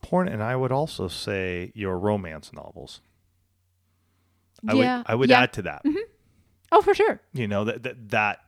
Porn, 0.03 0.29
and 0.29 0.43
I 0.43 0.55
would 0.55 0.71
also 0.71 1.09
say 1.09 1.73
your 1.75 1.99
romance 1.99 2.53
novels. 2.53 3.01
I 4.69 4.75
yeah, 4.75 4.99
would 4.99 5.07
I 5.09 5.15
would 5.15 5.31
yeah. 5.31 5.41
add 5.41 5.55
to 5.55 5.63
that. 5.63 5.83
Oh, 6.73 6.83
for 6.83 6.95
sure. 6.95 7.21
You 7.33 7.49
know 7.49 7.65
that 7.65 7.83
that, 7.85 8.11
that 8.11 8.39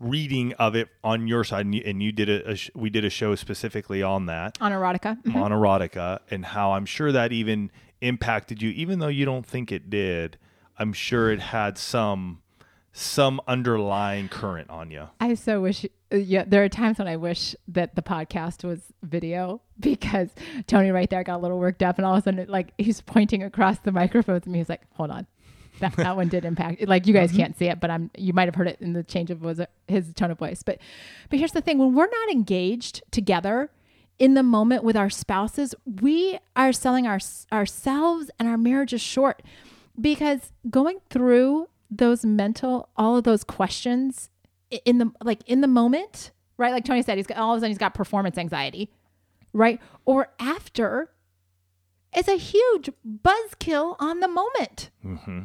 reading 0.00 0.52
of 0.54 0.74
it 0.74 0.88
on 1.02 1.26
your 1.28 1.44
side, 1.44 1.64
and 1.66 1.74
you, 1.74 1.82
and 1.84 2.02
you 2.02 2.12
did 2.12 2.28
a, 2.28 2.50
a 2.50 2.56
sh- 2.56 2.70
we 2.74 2.90
did 2.90 3.04
a 3.04 3.10
show 3.10 3.34
specifically 3.34 4.02
on 4.02 4.26
that 4.26 4.58
On 4.60 4.72
erotica. 4.72 5.22
Mhm. 5.22 5.36
on 5.36 5.50
erotica, 5.50 6.20
and 6.30 6.44
how 6.44 6.72
I'm 6.72 6.84
sure 6.86 7.12
that 7.12 7.32
even 7.32 7.70
impacted 8.00 8.60
you, 8.60 8.70
even 8.70 8.98
though 8.98 9.08
you 9.08 9.24
don't 9.24 9.46
think 9.46 9.72
it 9.72 9.88
did. 9.90 10.36
I'm 10.78 10.92
sure 10.92 11.30
it 11.30 11.40
had 11.40 11.78
some 11.78 12.40
some 12.92 13.40
underlying 13.48 14.28
current 14.28 14.70
on 14.70 14.90
you. 14.90 15.08
I 15.20 15.34
so 15.34 15.60
wish. 15.60 15.84
uh, 16.12 16.16
Yeah, 16.16 16.44
there 16.46 16.62
are 16.64 16.68
times 16.68 16.98
when 16.98 17.08
I 17.08 17.16
wish 17.16 17.56
that 17.68 17.96
the 17.96 18.02
podcast 18.02 18.62
was 18.62 18.92
video 19.02 19.62
because 19.80 20.30
Tony 20.66 20.90
right 20.90 21.08
there 21.10 21.22
got 21.24 21.36
a 21.36 21.42
little 21.42 21.58
worked 21.58 21.82
up, 21.82 21.98
and 21.98 22.06
all 22.06 22.14
of 22.14 22.18
a 22.18 22.22
sudden, 22.22 22.46
like 22.48 22.72
he's 22.78 23.00
pointing 23.00 23.42
across 23.42 23.78
the 23.80 23.92
microphone 23.92 24.40
to 24.40 24.48
me. 24.50 24.58
He's 24.58 24.68
like, 24.68 24.82
"Hold 24.94 25.10
on." 25.10 25.26
That, 25.80 25.96
that 25.96 26.16
one 26.16 26.28
did 26.28 26.44
impact. 26.44 26.86
Like 26.86 27.06
you 27.06 27.12
guys 27.12 27.32
can't 27.32 27.56
see 27.58 27.66
it, 27.66 27.80
but 27.80 27.90
I'm. 27.90 28.10
You 28.16 28.32
might 28.32 28.46
have 28.46 28.54
heard 28.54 28.68
it 28.68 28.78
in 28.80 28.92
the 28.92 29.02
change 29.02 29.30
of 29.30 29.42
was 29.42 29.60
his 29.88 30.12
tone 30.14 30.30
of 30.30 30.38
voice. 30.38 30.62
But, 30.62 30.78
but 31.30 31.38
here's 31.38 31.52
the 31.52 31.60
thing: 31.60 31.78
when 31.78 31.94
we're 31.94 32.06
not 32.06 32.30
engaged 32.30 33.02
together 33.10 33.70
in 34.18 34.34
the 34.34 34.42
moment 34.42 34.84
with 34.84 34.96
our 34.96 35.10
spouses, 35.10 35.74
we 36.00 36.38
are 36.54 36.72
selling 36.72 37.06
our 37.06 37.18
ourselves 37.52 38.30
and 38.38 38.48
our 38.48 38.56
marriages 38.56 39.00
short 39.00 39.42
because 40.00 40.52
going 40.70 40.98
through 41.10 41.68
those 41.90 42.24
mental, 42.24 42.88
all 42.96 43.16
of 43.16 43.24
those 43.24 43.44
questions 43.44 44.30
in 44.84 44.98
the 44.98 45.10
like 45.22 45.40
in 45.46 45.60
the 45.60 45.68
moment, 45.68 46.30
right? 46.56 46.72
Like 46.72 46.84
Tony 46.84 47.02
said, 47.02 47.16
he's 47.18 47.26
got 47.26 47.38
all 47.38 47.52
of 47.52 47.58
a 47.58 47.60
sudden 47.60 47.70
he's 47.70 47.78
got 47.78 47.94
performance 47.94 48.38
anxiety, 48.38 48.90
right? 49.52 49.80
Or 50.04 50.28
after, 50.38 51.10
it's 52.12 52.28
a 52.28 52.36
huge 52.36 52.90
buzzkill 53.06 53.96
on 53.98 54.20
the 54.20 54.28
moment, 54.28 54.90
Mm-hmm. 55.04 55.40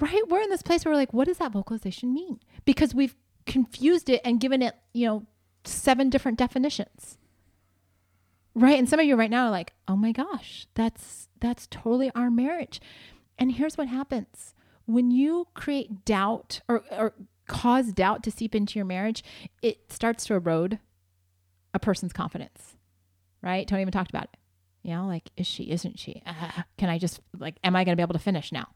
Right? 0.00 0.28
We're 0.28 0.42
in 0.42 0.50
this 0.50 0.62
place 0.62 0.84
where 0.84 0.92
we're 0.92 1.00
like, 1.00 1.12
what 1.12 1.26
does 1.26 1.38
that 1.38 1.52
vocalization 1.52 2.12
mean? 2.12 2.40
Because 2.64 2.94
we've 2.94 3.14
confused 3.46 4.08
it 4.08 4.20
and 4.24 4.40
given 4.40 4.62
it, 4.62 4.74
you 4.92 5.06
know, 5.06 5.26
seven 5.64 6.10
different 6.10 6.38
definitions. 6.38 7.18
Right. 8.54 8.78
And 8.78 8.88
some 8.88 9.00
of 9.00 9.06
you 9.06 9.16
right 9.16 9.30
now 9.30 9.46
are 9.46 9.50
like, 9.50 9.74
oh 9.86 9.96
my 9.96 10.12
gosh, 10.12 10.66
that's 10.74 11.28
that's 11.40 11.66
totally 11.70 12.10
our 12.14 12.30
marriage. 12.30 12.80
And 13.38 13.52
here's 13.52 13.76
what 13.76 13.88
happens. 13.88 14.54
When 14.86 15.10
you 15.10 15.48
create 15.54 16.04
doubt 16.04 16.60
or, 16.68 16.82
or 16.90 17.12
cause 17.46 17.92
doubt 17.92 18.22
to 18.22 18.30
seep 18.30 18.54
into 18.54 18.78
your 18.78 18.86
marriage, 18.86 19.22
it 19.60 19.92
starts 19.92 20.24
to 20.26 20.34
erode 20.34 20.78
a 21.74 21.78
person's 21.78 22.14
confidence. 22.14 22.76
Right? 23.42 23.68
Tony 23.68 23.82
even 23.82 23.92
talked 23.92 24.10
about 24.10 24.24
it. 24.24 24.38
You 24.82 24.94
know, 24.94 25.06
like, 25.06 25.30
is 25.36 25.46
she, 25.46 25.64
isn't 25.70 25.98
she? 25.98 26.22
Uh, 26.24 26.62
can 26.78 26.88
I 26.88 26.98
just, 26.98 27.20
like, 27.36 27.56
am 27.64 27.74
I 27.74 27.82
going 27.84 27.92
to 27.92 27.96
be 27.96 28.02
able 28.02 28.12
to 28.12 28.20
finish 28.20 28.52
now? 28.52 28.68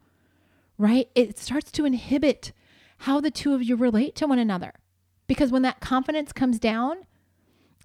Right? 0.81 1.11
It 1.14 1.38
starts 1.38 1.71
to 1.73 1.85
inhibit 1.85 2.53
how 2.99 3.21
the 3.21 3.31
two 3.31 3.53
of 3.55 3.62
you 3.62 3.77
relate 3.77 4.14
to 4.16 4.27
one 4.27 4.38
another. 4.38 4.73
Because 5.27 5.53
when 5.53 5.61
that 5.62 5.81
confidence 5.81 6.33
comes 6.33 6.59
down, 6.59 7.07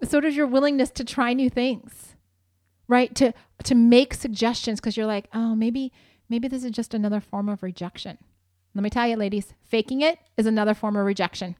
so 0.02 0.20
does 0.20 0.34
your 0.34 0.46
willingness 0.46 0.90
to 0.92 1.04
try 1.04 1.32
new 1.32 1.50
things 1.50 2.16
right 2.88 3.14
to 3.14 3.32
to 3.64 3.74
make 3.74 4.14
suggestions 4.14 4.78
because 4.80 4.96
you're 4.96 5.06
like 5.06 5.26
oh 5.32 5.54
maybe 5.54 5.92
maybe 6.28 6.48
this 6.48 6.62
is 6.64 6.70
just 6.70 6.94
another 6.94 7.20
form 7.20 7.48
of 7.48 7.62
rejection 7.62 8.18
let 8.74 8.82
me 8.82 8.90
tell 8.90 9.06
you 9.08 9.16
ladies 9.16 9.54
faking 9.62 10.02
it 10.02 10.18
is 10.36 10.46
another 10.46 10.74
form 10.74 10.96
of 10.96 11.04
rejection 11.06 11.56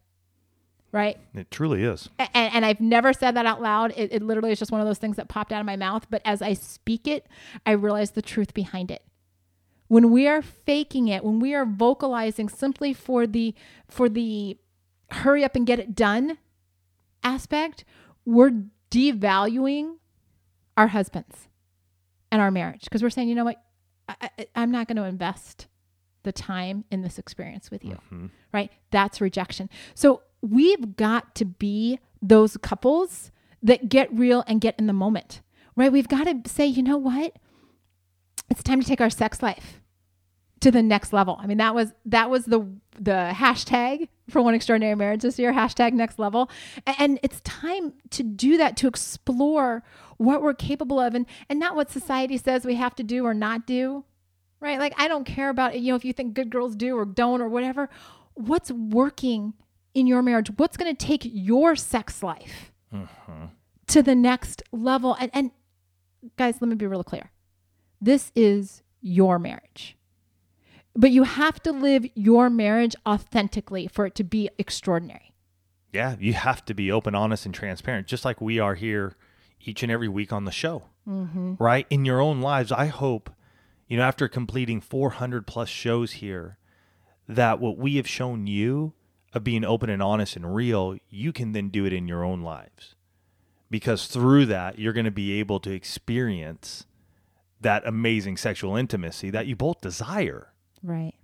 right 0.93 1.19
It 1.35 1.51
truly 1.51 1.83
is. 1.83 2.09
and, 2.19 2.29
and 2.35 2.65
I've 2.67 2.81
never 2.81 3.13
said 3.13 3.35
that 3.37 3.45
out 3.47 3.61
loud. 3.61 3.93
It, 3.97 4.13
it 4.13 4.23
literally 4.23 4.53
is 4.53 4.59
just 4.59 4.71
one 4.71 4.81
of 4.81 4.87
those 4.87 4.99
things 4.99 5.17
that 5.17 5.29
popped 5.29 5.53
out 5.53 5.61
of 5.61 5.67
my 5.67 5.77
mouth. 5.77 6.07
But 6.09 6.23
as 6.25 6.41
I 6.41 6.53
speak 6.55 7.09
it, 7.09 7.27
I 7.67 7.73
realize 7.73 8.13
the 8.13 8.23
truth 8.23 8.55
behind 8.55 8.91
it. 8.91 9.03
When 9.89 10.11
we 10.11 10.27
are 10.27 10.43
faking 10.43 11.09
it, 11.09 11.25
when 11.25 11.39
we 11.41 11.55
are 11.55 11.65
vocalizing 11.65 12.49
simply 12.49 12.93
for 12.93 13.27
the 13.27 13.55
for 13.89 14.09
the 14.09 14.59
hurry 15.11 15.45
up 15.45 15.55
and 15.55 15.67
get 15.67 15.79
it 15.79 15.95
done 15.95 16.39
aspect, 17.23 17.85
we're 18.25 18.65
devaluing 18.91 19.97
our 20.77 20.89
husbands 20.89 21.49
and 22.31 22.43
our 22.43 22.51
marriage 22.51 22.85
because 22.85 23.03
we're 23.03 23.11
saying, 23.11 23.29
you 23.29 23.35
know 23.35 23.45
what, 23.45 23.63
I, 24.09 24.31
I, 24.39 24.47
I'm 24.57 24.71
not 24.71 24.89
going 24.89 24.97
to 24.97 25.05
invest 25.05 25.69
the 26.23 26.33
time 26.33 26.85
in 26.91 27.03
this 27.03 27.19
experience 27.19 27.71
with 27.71 27.85
you 27.85 27.93
mm-hmm. 27.93 28.27
right? 28.53 28.71
That's 28.91 29.21
rejection. 29.21 29.71
So 29.95 30.23
we've 30.43 30.97
got 30.97 31.35
to 31.37 31.45
be 31.45 32.01
those 32.21 32.57
couples 32.57 33.31
that 33.63 33.89
get 33.89 34.13
real 34.13 34.45
and 34.47 34.61
get 34.61 34.75
in 34.79 34.87
the 34.87 34.93
moment, 34.93 35.41
right? 35.77 35.91
We've 35.91 36.09
got 36.09 36.25
to 36.25 36.51
say, 36.51 36.67
you 36.67 36.83
know 36.83 36.97
what? 36.97 37.37
It's 38.51 38.63
time 38.63 38.81
to 38.81 38.87
take 38.87 39.01
our 39.01 39.11
sex 39.11 39.43
life 39.43 39.81
to 40.61 40.71
the 40.71 40.83
next 40.83 41.13
level. 41.13 41.39
I 41.41 41.47
mean, 41.47 41.59
that 41.59 41.75
was 41.75 41.93
that 42.07 42.31
was 42.31 42.45
the 42.47 42.67
the 42.99 43.33
hashtag 43.35 44.09
for 44.31 44.43
one 44.43 44.55
extraordinary 44.55 44.95
marriage 44.97 45.23
this 45.23 45.39
year, 45.39 45.53
hashtag 45.53 45.93
next 45.93 46.19
level. 46.19 46.51
And 46.99 47.19
it's 47.23 47.41
time 47.43 47.93
to 48.11 48.23
do 48.23 48.57
that, 48.57 48.77
to 48.79 48.89
explore 48.89 49.83
what 50.17 50.43
we're 50.43 50.55
capable 50.55 50.99
of 50.99 51.15
and, 51.15 51.27
and 51.49 51.61
not 51.61 51.77
what 51.77 51.91
society 51.91 52.37
says 52.39 52.65
we 52.65 52.75
have 52.77 52.95
to 52.97 53.03
do 53.03 53.25
or 53.25 53.35
not 53.35 53.67
do. 53.67 54.05
Right? 54.59 54.79
Like 54.79 54.95
I 54.97 55.09
don't 55.09 55.25
care 55.25 55.51
about 55.51 55.79
you 55.79 55.93
know 55.93 55.97
if 55.97 56.05
you 56.05 56.13
think 56.13 56.35
good 56.35 56.51
girls 56.51 56.75
do 56.75 56.97
or 56.97 57.05
don't 57.05 57.41
or 57.43 57.49
whatever. 57.49 57.89
What's 58.35 58.71
working 58.71 59.55
in 59.95 60.07
your 60.07 60.23
marriage? 60.23 60.51
What's 60.57 60.77
going 60.77 60.95
to 60.95 61.07
take 61.07 61.23
your 61.25 61.77
sex 61.77 62.23
life 62.23 62.73
Mm-hmm. 62.95 63.47
to 63.89 64.03
the 64.03 64.15
next 64.15 64.63
level? 64.73 65.17
And, 65.19 65.31
and 65.35 65.51
guys, 66.37 66.57
let 66.61 66.69
me 66.69 66.77
be 66.77 66.87
real 66.87 67.05
clear. 67.05 67.31
This 68.01 68.33
is 68.35 68.83
your 69.01 69.39
marriage. 69.39 69.97
But 70.95 71.11
you 71.11 71.25
have 71.25 71.63
to 71.63 71.73
live 71.73 72.07
your 72.15 72.49
marriage 72.49 72.97
authentically 73.07 73.87
for 73.87 74.07
it 74.07 74.15
to 74.15 74.25
be 74.25 74.49
extraordinary. 74.59 75.35
Yeah, 75.93 76.17
you 76.19 76.33
have 76.33 76.65
to 76.67 76.75
be 76.75 76.91
open, 76.91 77.15
honest, 77.15 77.47
and 77.47 77.55
transparent, 77.55 78.07
just 78.07 78.25
like 78.25 78.41
we 78.41 78.59
are 78.59 78.75
here 78.75 79.17
each 79.61 79.83
and 79.83 79.93
every 79.93 80.09
week 80.09 80.33
on 80.33 80.45
the 80.45 80.51
show. 80.51 80.85
Mm-hmm. 81.09 81.55
Right? 81.59 81.87
In 81.91 82.05
your 82.05 82.21
own 82.21 82.41
lives, 82.41 82.73
I 82.73 82.87
hope, 82.87 83.31
you 83.89 83.97
know, 83.97 84.03
after 84.03 84.27
completing 84.27 84.81
400 84.81 85.47
plus 85.47 85.69
shows 85.69 86.13
here, 86.13 86.59
that 87.29 87.61
what 87.61 87.79
we 87.79 87.97
have 87.97 88.09
shown 88.09 88.47
you 88.47 88.93
of 89.33 89.45
being 89.45 89.65
open 89.65 89.91
and 89.91 90.03
honest 90.03 90.37
and 90.37 90.55
real, 90.55 90.97
you 91.09 91.33
can 91.33 91.53
then 91.53 91.69
do 91.69 91.85
it 91.85 91.93
in 91.93 92.09
your 92.09 92.25
own 92.25 92.43
lives. 92.43 92.95
Because 93.71 94.07
through 94.07 94.47
that, 94.47 94.79
you're 94.79 94.93
going 94.93 95.05
to 95.05 95.11
be 95.11 95.39
able 95.39 95.61
to 95.61 95.71
experience 95.71 96.87
that 97.67 97.85
amazing 97.85 98.37
sexual 98.37 98.77
intimacy 98.77 99.29
that 99.29 99.47
you 99.47 99.57
both 99.57 99.81
desire. 99.81 100.53
Right. 100.85 101.15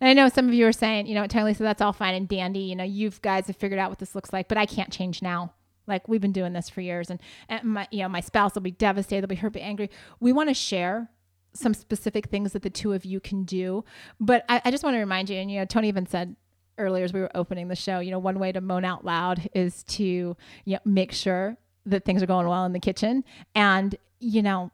And 0.00 0.10
I 0.10 0.12
know 0.12 0.28
some 0.28 0.48
of 0.48 0.54
you 0.54 0.66
are 0.66 0.72
saying, 0.72 1.06
you 1.06 1.14
know, 1.14 1.28
Tony, 1.28 1.54
so 1.54 1.62
that's 1.62 1.80
all 1.80 1.92
fine 1.92 2.16
and 2.16 2.26
dandy. 2.26 2.58
You 2.58 2.74
know, 2.74 2.82
you 2.82 3.12
guys 3.22 3.46
have 3.46 3.54
figured 3.54 3.78
out 3.78 3.88
what 3.88 4.00
this 4.00 4.16
looks 4.16 4.32
like, 4.32 4.48
but 4.48 4.58
I 4.58 4.66
can't 4.66 4.90
change 4.90 5.22
now. 5.22 5.54
Like 5.86 6.08
we've 6.08 6.20
been 6.20 6.32
doing 6.32 6.52
this 6.52 6.68
for 6.68 6.80
years, 6.80 7.10
and, 7.10 7.20
and 7.48 7.62
my, 7.62 7.86
you 7.92 8.00
know, 8.00 8.08
my 8.08 8.20
spouse 8.20 8.54
will 8.54 8.62
be 8.62 8.72
devastated, 8.72 9.22
they'll 9.22 9.28
be 9.28 9.36
hurt, 9.36 9.52
be 9.52 9.60
angry. 9.60 9.88
We 10.18 10.32
want 10.32 10.48
to 10.48 10.54
share 10.54 11.10
some 11.54 11.74
specific 11.74 12.26
things 12.26 12.54
that 12.54 12.62
the 12.62 12.70
two 12.70 12.92
of 12.92 13.04
you 13.04 13.20
can 13.20 13.44
do, 13.44 13.84
but 14.18 14.44
I, 14.48 14.62
I 14.64 14.70
just 14.72 14.82
want 14.82 14.94
to 14.94 14.98
remind 15.00 15.30
you, 15.30 15.36
and 15.36 15.48
you 15.48 15.60
know, 15.60 15.64
Tony 15.64 15.86
even 15.88 16.06
said 16.06 16.34
earlier 16.78 17.04
as 17.04 17.12
we 17.12 17.20
were 17.20 17.30
opening 17.36 17.68
the 17.68 17.76
show, 17.76 18.00
you 18.00 18.10
know, 18.10 18.18
one 18.18 18.38
way 18.40 18.50
to 18.50 18.60
moan 18.60 18.84
out 18.84 19.04
loud 19.04 19.48
is 19.54 19.84
to 19.84 20.04
you 20.04 20.36
know, 20.66 20.78
make 20.84 21.12
sure 21.12 21.56
that 21.86 22.04
things 22.04 22.22
are 22.22 22.26
going 22.26 22.48
well 22.48 22.64
in 22.64 22.72
the 22.72 22.80
kitchen, 22.80 23.22
and 23.54 23.96
you 24.20 24.42
know, 24.42 24.70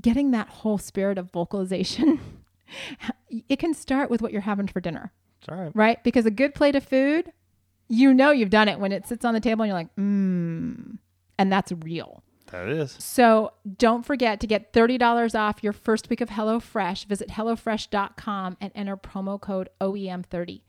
getting 0.00 0.30
that 0.30 0.48
whole 0.48 0.78
spirit 0.78 1.18
of 1.18 1.30
vocalization. 1.30 2.20
it 3.48 3.58
can 3.58 3.74
start 3.74 4.10
with 4.10 4.22
what 4.22 4.32
you're 4.32 4.42
having 4.42 4.68
for 4.68 4.80
dinner, 4.80 5.12
right. 5.48 5.72
right? 5.74 6.04
Because 6.04 6.26
a 6.26 6.30
good 6.30 6.54
plate 6.54 6.76
of 6.76 6.84
food, 6.84 7.32
you 7.88 8.14
know 8.14 8.30
you've 8.30 8.50
done 8.50 8.68
it 8.68 8.78
when 8.78 8.92
it 8.92 9.06
sits 9.06 9.24
on 9.24 9.34
the 9.34 9.40
table 9.40 9.62
and 9.62 9.68
you're 9.68 9.78
like, 9.78 9.94
mmm, 9.96 10.98
and 11.38 11.52
that's 11.52 11.72
real. 11.72 12.22
That 12.50 12.68
is. 12.68 12.96
So 12.98 13.52
don't 13.78 14.04
forget 14.04 14.40
to 14.40 14.46
get 14.46 14.72
$30 14.72 15.38
off 15.38 15.62
your 15.62 15.72
first 15.72 16.10
week 16.10 16.20
of 16.20 16.30
HelloFresh. 16.30 17.06
Visit 17.06 17.28
HelloFresh.com 17.28 18.56
and 18.60 18.72
enter 18.74 18.96
promo 18.96 19.40
code 19.40 19.68
OEM30. 19.80 20.62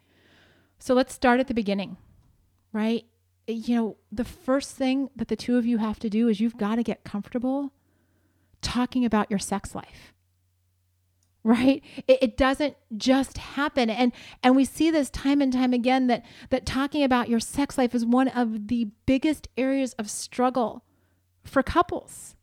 So 0.79 0.93
let's 0.93 1.13
start 1.13 1.39
at 1.39 1.47
the 1.47 1.53
beginning, 1.53 1.97
right? 2.71 3.05
You 3.47 3.75
know, 3.75 3.97
the 4.11 4.23
first 4.23 4.75
thing 4.75 5.09
that 5.15 5.27
the 5.27 5.35
two 5.35 5.57
of 5.57 5.65
you 5.65 5.79
have 5.79 5.99
to 5.99 6.09
do 6.09 6.27
is 6.27 6.39
you've 6.39 6.57
got 6.57 6.75
to 6.75 6.83
get 6.83 7.03
comfortable 7.03 7.73
talking 8.61 9.05
about 9.05 9.29
your 9.29 9.39
sex 9.39 9.75
life 9.75 10.13
right? 11.43 11.83
It, 12.07 12.19
it, 12.21 12.37
doesn't 12.37 12.75
just 12.95 13.39
happen. 13.39 13.89
And 13.89 14.11
and 14.43 14.55
we 14.55 14.63
see 14.63 14.91
this 14.91 15.09
time 15.09 15.41
and 15.41 15.51
time 15.51 15.73
again 15.73 16.05
that 16.05 16.23
that 16.51 16.67
talking 16.67 17.03
about 17.03 17.29
your 17.29 17.39
sex 17.39 17.79
life 17.79 17.95
is 17.95 18.05
one 18.05 18.27
of 18.27 18.67
the 18.67 18.89
biggest 19.07 19.47
areas 19.57 19.93
of 19.93 20.07
struggle 20.07 20.83
for 21.43 21.63
couples 21.63 22.35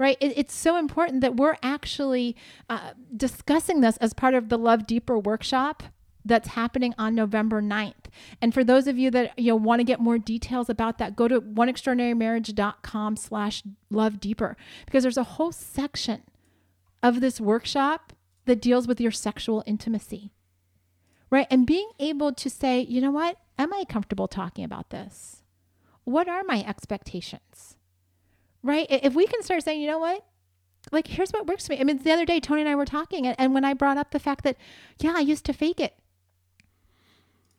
right? 0.00 0.16
It, 0.18 0.32
it's 0.34 0.54
so 0.54 0.78
important 0.78 1.20
that 1.20 1.36
we're 1.36 1.58
actually 1.62 2.34
uh, 2.70 2.92
discussing 3.14 3.82
this 3.82 3.98
as 3.98 4.14
part 4.14 4.32
of 4.32 4.48
the 4.48 4.56
love 4.56 4.86
deeper 4.86 5.18
workshop 5.18 5.82
that's 6.24 6.48
happening 6.48 6.94
on 6.98 7.14
November 7.14 7.62
9th. 7.62 8.06
And 8.40 8.52
for 8.52 8.64
those 8.64 8.86
of 8.86 8.98
you 8.98 9.10
that 9.10 9.38
you 9.38 9.52
know, 9.52 9.56
want 9.56 9.80
to 9.80 9.84
get 9.84 10.00
more 10.00 10.18
details 10.18 10.68
about 10.68 10.98
that, 10.98 11.16
go 11.16 11.28
to 11.28 11.40
oneextraordinarymarriage.com 11.40 13.16
slash 13.16 13.62
love 13.90 14.20
deeper 14.20 14.56
because 14.86 15.02
there's 15.02 15.16
a 15.16 15.24
whole 15.24 15.52
section 15.52 16.22
of 17.02 17.20
this 17.20 17.40
workshop 17.40 18.12
that 18.46 18.60
deals 18.60 18.86
with 18.86 19.00
your 19.00 19.12
sexual 19.12 19.62
intimacy. 19.66 20.32
Right? 21.30 21.46
And 21.50 21.66
being 21.66 21.90
able 22.00 22.32
to 22.32 22.50
say, 22.50 22.80
you 22.80 23.00
know 23.00 23.12
what? 23.12 23.36
Am 23.58 23.72
I 23.72 23.84
comfortable 23.88 24.26
talking 24.26 24.64
about 24.64 24.90
this? 24.90 25.42
What 26.04 26.28
are 26.28 26.42
my 26.42 26.64
expectations? 26.66 27.76
Right? 28.62 28.86
If 28.90 29.14
we 29.14 29.26
can 29.26 29.42
start 29.42 29.62
saying, 29.62 29.80
you 29.80 29.86
know 29.86 29.98
what? 29.98 30.24
Like, 30.90 31.06
here's 31.06 31.30
what 31.30 31.46
works 31.46 31.66
for 31.66 31.72
me. 31.72 31.80
I 31.80 31.84
mean, 31.84 31.98
the 31.98 32.10
other 32.10 32.24
day, 32.24 32.40
Tony 32.40 32.62
and 32.62 32.70
I 32.70 32.74
were 32.74 32.86
talking, 32.86 33.26
and, 33.26 33.36
and 33.38 33.54
when 33.54 33.64
I 33.64 33.74
brought 33.74 33.98
up 33.98 34.10
the 34.10 34.18
fact 34.18 34.44
that, 34.44 34.56
yeah, 34.98 35.12
I 35.14 35.20
used 35.20 35.44
to 35.44 35.52
fake 35.52 35.78
it. 35.78 35.94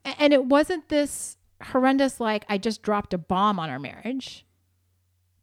And 0.03 0.33
it 0.33 0.45
wasn't 0.45 0.89
this 0.89 1.37
horrendous, 1.63 2.19
like, 2.19 2.45
I 2.49 2.57
just 2.57 2.81
dropped 2.81 3.13
a 3.13 3.17
bomb 3.17 3.59
on 3.59 3.69
our 3.69 3.79
marriage 3.79 4.45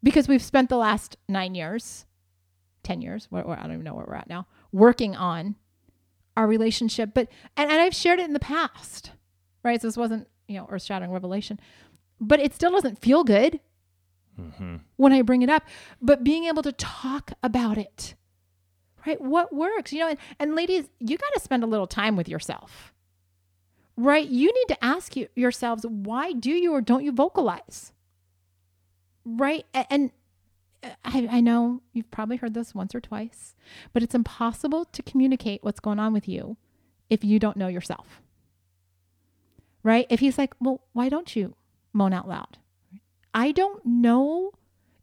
because 0.02 0.28
we've 0.28 0.42
spent 0.42 0.68
the 0.68 0.76
last 0.76 1.16
nine 1.28 1.54
years, 1.54 2.06
10 2.82 3.00
years, 3.02 3.28
I 3.32 3.40
don't 3.42 3.72
even 3.72 3.84
know 3.84 3.94
where 3.94 4.06
we're 4.06 4.14
at 4.16 4.28
now, 4.28 4.46
working 4.72 5.14
on 5.14 5.56
our 6.36 6.46
relationship. 6.46 7.10
But, 7.14 7.28
and, 7.56 7.70
and 7.70 7.80
I've 7.80 7.94
shared 7.94 8.18
it 8.18 8.24
in 8.24 8.32
the 8.32 8.40
past, 8.40 9.12
right? 9.62 9.80
So 9.80 9.86
this 9.88 9.96
wasn't, 9.96 10.28
you 10.48 10.56
know, 10.56 10.66
earth 10.70 10.82
shattering 10.82 11.12
revelation, 11.12 11.60
but 12.20 12.40
it 12.40 12.54
still 12.54 12.72
doesn't 12.72 13.00
feel 13.00 13.24
good 13.24 13.60
Mm-hmm. 14.40 14.76
when 14.94 15.12
I 15.12 15.22
bring 15.22 15.42
it 15.42 15.50
up. 15.50 15.64
But 16.00 16.22
being 16.22 16.44
able 16.44 16.62
to 16.62 16.70
talk 16.70 17.32
about 17.42 17.76
it, 17.76 18.14
right? 19.04 19.20
What 19.20 19.52
works, 19.52 19.92
you 19.92 19.98
know, 19.98 20.10
and, 20.10 20.18
and 20.38 20.54
ladies, 20.54 20.88
you 21.00 21.18
got 21.18 21.32
to 21.34 21.40
spend 21.40 21.64
a 21.64 21.66
little 21.66 21.88
time 21.88 22.14
with 22.14 22.28
yourself, 22.28 22.94
right? 23.98 24.26
You 24.26 24.46
need 24.46 24.68
to 24.68 24.84
ask 24.84 25.16
you, 25.16 25.28
yourselves, 25.34 25.84
why 25.84 26.32
do 26.32 26.52
you 26.52 26.72
or 26.72 26.80
don't 26.80 27.04
you 27.04 27.12
vocalize? 27.12 27.92
Right. 29.24 29.66
And 29.74 30.12
I, 31.04 31.28
I 31.30 31.40
know 31.40 31.82
you've 31.92 32.10
probably 32.10 32.36
heard 32.36 32.54
this 32.54 32.74
once 32.74 32.94
or 32.94 33.00
twice, 33.00 33.56
but 33.92 34.02
it's 34.02 34.14
impossible 34.14 34.84
to 34.86 35.02
communicate 35.02 35.64
what's 35.64 35.80
going 35.80 35.98
on 35.98 36.12
with 36.12 36.28
you 36.28 36.56
if 37.10 37.24
you 37.24 37.38
don't 37.38 37.56
know 37.56 37.66
yourself. 37.66 38.22
Right? 39.82 40.06
If 40.08 40.20
he's 40.20 40.38
like, 40.38 40.54
well, 40.60 40.80
why 40.92 41.08
don't 41.08 41.34
you 41.34 41.56
moan 41.92 42.12
out 42.12 42.28
loud? 42.28 42.58
I 43.34 43.50
don't 43.50 43.84
know 43.84 44.52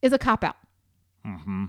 is 0.01 0.13
a 0.13 0.17
cop 0.17 0.43
out. 0.43 0.57
Mm-hmm. 1.25 1.65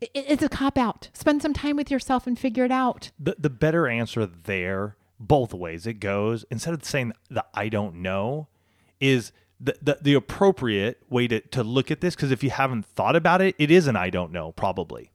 It, 0.00 0.10
it's 0.14 0.42
a 0.42 0.48
cop 0.48 0.78
out. 0.78 1.10
Spend 1.12 1.42
some 1.42 1.54
time 1.54 1.76
with 1.76 1.90
yourself 1.90 2.26
and 2.26 2.38
figure 2.38 2.64
it 2.64 2.72
out. 2.72 3.10
The 3.18 3.36
the 3.38 3.50
better 3.50 3.88
answer 3.88 4.26
there, 4.26 4.96
both 5.22 5.54
ways 5.54 5.86
it 5.86 5.94
goes, 5.94 6.44
instead 6.50 6.74
of 6.74 6.84
saying 6.84 7.12
the 7.30 7.44
I 7.54 7.68
don't 7.68 7.96
know, 7.96 8.48
is 9.00 9.32
the 9.60 9.76
the, 9.80 9.98
the 10.02 10.14
appropriate 10.14 11.02
way 11.08 11.28
to, 11.28 11.40
to 11.40 11.62
look 11.62 11.90
at 11.90 12.00
this, 12.00 12.14
because 12.14 12.30
if 12.30 12.42
you 12.42 12.50
haven't 12.50 12.84
thought 12.84 13.16
about 13.16 13.40
it, 13.40 13.54
it 13.58 13.70
is 13.70 13.86
an 13.86 13.96
I 13.96 14.10
don't 14.10 14.32
know, 14.32 14.52
probably. 14.52 15.12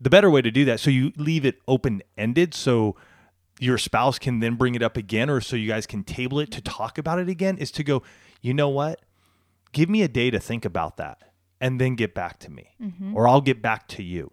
The 0.00 0.10
better 0.10 0.30
way 0.30 0.40
to 0.40 0.50
do 0.50 0.64
that, 0.64 0.80
so 0.80 0.88
you 0.88 1.12
leave 1.16 1.44
it 1.44 1.58
open 1.68 2.02
ended 2.16 2.54
so 2.54 2.96
your 3.58 3.76
spouse 3.76 4.18
can 4.18 4.40
then 4.40 4.54
bring 4.54 4.74
it 4.74 4.82
up 4.82 4.96
again, 4.96 5.28
or 5.28 5.42
so 5.42 5.54
you 5.54 5.68
guys 5.68 5.86
can 5.86 6.02
table 6.02 6.40
it 6.40 6.50
to 6.52 6.62
talk 6.62 6.96
about 6.96 7.18
it 7.18 7.28
again, 7.28 7.58
is 7.58 7.70
to 7.72 7.84
go, 7.84 8.02
you 8.40 8.54
know 8.54 8.70
what? 8.70 9.02
Give 9.72 9.90
me 9.90 10.00
a 10.00 10.08
day 10.08 10.30
to 10.30 10.40
think 10.40 10.64
about 10.64 10.96
that 10.96 11.22
and 11.60 11.78
then 11.78 11.94
get 11.94 12.14
back 12.14 12.38
to 12.38 12.50
me, 12.50 12.70
mm-hmm. 12.82 13.14
or 13.14 13.28
I'll 13.28 13.42
get 13.42 13.60
back 13.60 13.86
to 13.88 14.02
you. 14.02 14.32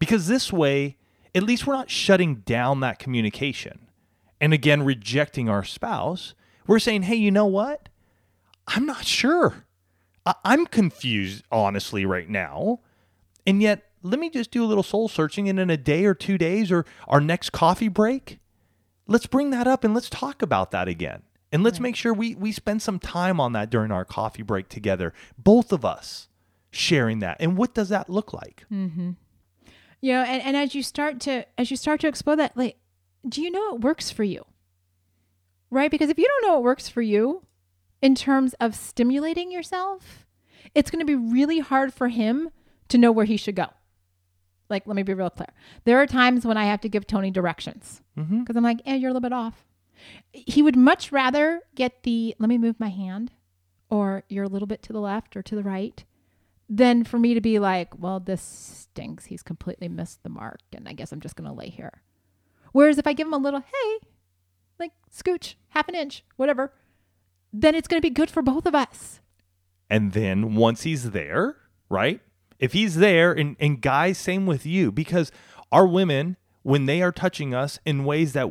Because 0.00 0.26
this 0.26 0.52
way, 0.52 0.96
at 1.32 1.44
least 1.44 1.64
we're 1.64 1.74
not 1.74 1.88
shutting 1.88 2.36
down 2.44 2.80
that 2.80 2.98
communication 2.98 3.86
and 4.42 4.52
again 4.52 4.82
rejecting 4.82 5.48
our 5.48 5.64
spouse. 5.64 6.34
We're 6.66 6.80
saying, 6.80 7.02
hey, 7.02 7.14
you 7.14 7.30
know 7.30 7.46
what? 7.46 7.88
I'm 8.66 8.84
not 8.84 9.06
sure. 9.06 9.64
I- 10.26 10.34
I'm 10.44 10.66
confused, 10.66 11.44
honestly, 11.50 12.04
right 12.04 12.28
now. 12.28 12.80
And 13.46 13.62
yet, 13.62 13.84
let 14.02 14.18
me 14.18 14.28
just 14.30 14.50
do 14.50 14.64
a 14.64 14.66
little 14.66 14.82
soul 14.82 15.08
searching, 15.08 15.48
and 15.48 15.60
in 15.60 15.70
a 15.70 15.76
day 15.76 16.04
or 16.04 16.14
two 16.14 16.36
days 16.36 16.72
or 16.72 16.84
our 17.06 17.20
next 17.20 17.50
coffee 17.50 17.88
break, 17.88 18.40
let's 19.06 19.26
bring 19.26 19.50
that 19.50 19.66
up 19.66 19.84
and 19.84 19.94
let's 19.94 20.10
talk 20.10 20.42
about 20.42 20.72
that 20.72 20.88
again. 20.88 21.22
And 21.52 21.62
let's 21.62 21.78
make 21.78 21.96
sure 21.96 22.14
we, 22.14 22.34
we 22.34 22.50
spend 22.50 22.80
some 22.80 22.98
time 22.98 23.38
on 23.38 23.52
that 23.52 23.68
during 23.68 23.92
our 23.92 24.06
coffee 24.06 24.42
break 24.42 24.68
together, 24.68 25.12
both 25.36 25.70
of 25.70 25.84
us 25.84 26.28
sharing 26.70 27.18
that. 27.18 27.36
And 27.40 27.58
what 27.58 27.74
does 27.74 27.90
that 27.90 28.08
look 28.08 28.32
like? 28.32 28.64
Mm-hmm. 28.72 29.10
You 30.00 30.12
know, 30.14 30.22
and, 30.22 30.42
and 30.42 30.56
as 30.56 30.74
you 30.74 30.82
start 30.82 31.20
to 31.20 31.44
as 31.58 31.70
you 31.70 31.76
start 31.76 32.00
to 32.00 32.08
explore 32.08 32.36
that, 32.36 32.56
like, 32.56 32.78
do 33.28 33.42
you 33.42 33.50
know 33.50 33.60
what 33.72 33.80
works 33.80 34.10
for 34.10 34.24
you? 34.24 34.44
Right? 35.70 35.90
Because 35.90 36.10
if 36.10 36.18
you 36.18 36.26
don't 36.26 36.48
know 36.48 36.54
what 36.54 36.64
works 36.64 36.88
for 36.88 37.02
you 37.02 37.42
in 38.02 38.14
terms 38.14 38.54
of 38.60 38.74
stimulating 38.74 39.50
yourself, 39.50 40.26
it's 40.74 40.90
going 40.90 41.00
to 41.00 41.06
be 41.06 41.14
really 41.14 41.60
hard 41.60 41.94
for 41.94 42.08
him 42.08 42.50
to 42.88 42.98
know 42.98 43.12
where 43.12 43.24
he 43.24 43.36
should 43.36 43.56
go. 43.56 43.66
like 44.68 44.86
let 44.86 44.96
me 44.96 45.02
be 45.02 45.14
real 45.14 45.30
clear. 45.30 45.52
There 45.84 46.00
are 46.00 46.06
times 46.06 46.44
when 46.44 46.56
I 46.56 46.64
have 46.64 46.80
to 46.82 46.88
give 46.88 47.06
Tony 47.06 47.30
directions 47.30 48.02
because 48.14 48.28
Mm-hmm. 48.30 48.56
I'm 48.58 48.64
like, 48.64 48.80
eh, 48.86 48.94
you're 48.96 49.10
a 49.10 49.12
little 49.12 49.28
bit 49.28 49.32
off. 49.32 49.64
He 50.32 50.62
would 50.62 50.76
much 50.76 51.12
rather 51.12 51.60
get 51.74 52.02
the 52.02 52.34
let 52.38 52.48
me 52.48 52.58
move 52.58 52.78
my 52.80 52.88
hand 52.88 53.32
or 53.88 54.24
you're 54.28 54.44
a 54.44 54.48
little 54.48 54.66
bit 54.66 54.82
to 54.84 54.92
the 54.92 55.00
left 55.00 55.36
or 55.36 55.42
to 55.42 55.54
the 55.54 55.62
right 55.62 56.04
than 56.68 57.04
for 57.04 57.18
me 57.18 57.34
to 57.34 57.40
be 57.40 57.58
like, 57.58 57.98
well, 57.98 58.18
this 58.18 58.40
stinks. 58.42 59.26
He's 59.26 59.42
completely 59.42 59.88
missed 59.88 60.22
the 60.22 60.28
mark. 60.30 60.60
And 60.72 60.88
I 60.88 60.92
guess 60.94 61.12
I'm 61.12 61.20
just 61.20 61.36
going 61.36 61.48
to 61.48 61.54
lay 61.56 61.68
here. 61.68 62.02
Whereas 62.72 62.98
if 62.98 63.06
I 63.06 63.12
give 63.12 63.26
him 63.26 63.34
a 63.34 63.38
little, 63.38 63.60
hey, 63.60 63.98
like 64.78 64.92
scooch, 65.14 65.54
half 65.68 65.88
an 65.88 65.94
inch, 65.94 66.24
whatever, 66.36 66.72
then 67.52 67.74
it's 67.74 67.88
going 67.88 68.00
to 68.00 68.06
be 68.06 68.12
good 68.12 68.30
for 68.30 68.42
both 68.42 68.66
of 68.66 68.74
us. 68.74 69.20
And 69.88 70.12
then 70.12 70.54
once 70.54 70.82
he's 70.82 71.10
there, 71.10 71.56
right? 71.88 72.20
If 72.58 72.72
he's 72.72 72.96
there, 72.96 73.32
and, 73.32 73.56
and 73.60 73.80
guys, 73.80 74.16
same 74.18 74.46
with 74.46 74.64
you, 74.64 74.90
because 74.90 75.30
our 75.70 75.86
women, 75.86 76.36
when 76.62 76.86
they 76.86 77.02
are 77.02 77.12
touching 77.12 77.54
us 77.54 77.78
in 77.84 78.04
ways 78.04 78.32
that 78.32 78.50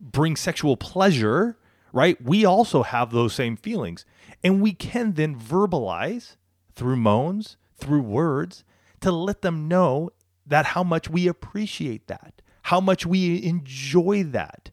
bring 0.00 0.36
sexual 0.36 0.76
pleasure, 0.76 1.58
right? 1.92 2.22
We 2.22 2.44
also 2.44 2.82
have 2.82 3.10
those 3.10 3.34
same 3.34 3.56
feelings. 3.56 4.04
And 4.44 4.62
we 4.62 4.72
can 4.72 5.14
then 5.14 5.38
verbalize 5.38 6.36
through 6.74 6.96
moans, 6.96 7.56
through 7.76 8.02
words, 8.02 8.64
to 9.00 9.10
let 9.10 9.42
them 9.42 9.68
know 9.68 10.10
that 10.46 10.66
how 10.66 10.82
much 10.82 11.10
we 11.10 11.28
appreciate 11.28 12.06
that, 12.06 12.40
how 12.68 12.80
much 12.80 13.06
we 13.06 13.42
enjoy 13.42 14.22
that. 14.24 14.70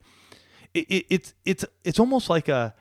It, 0.73 0.85
it, 0.89 1.05
it's 1.09 1.33
it's 1.45 1.65
it's 1.85 1.97
almost 1.97 2.29
like 2.29 2.49
a 2.49 2.75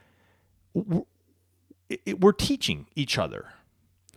it, 0.75 2.01
it- 2.05 2.21
we're 2.21 2.33
teaching 2.33 2.89
each 2.97 3.17
other 3.17 3.53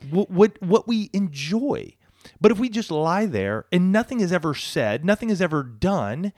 what, 0.10 0.32
what 0.32 0.62
what 0.62 0.88
we 0.88 1.12
enjoy. 1.14 1.94
But 2.42 2.52
if 2.52 2.58
we 2.58 2.68
just 2.68 2.90
lie 2.90 3.28
there 3.28 3.66
and 3.72 3.92
nothing 3.92 4.20
is 4.20 4.34
ever 4.34 4.56
said, 4.56 5.06
nothing 5.06 5.30
is 5.30 5.40
ever 5.40 5.62
done, 5.64 6.34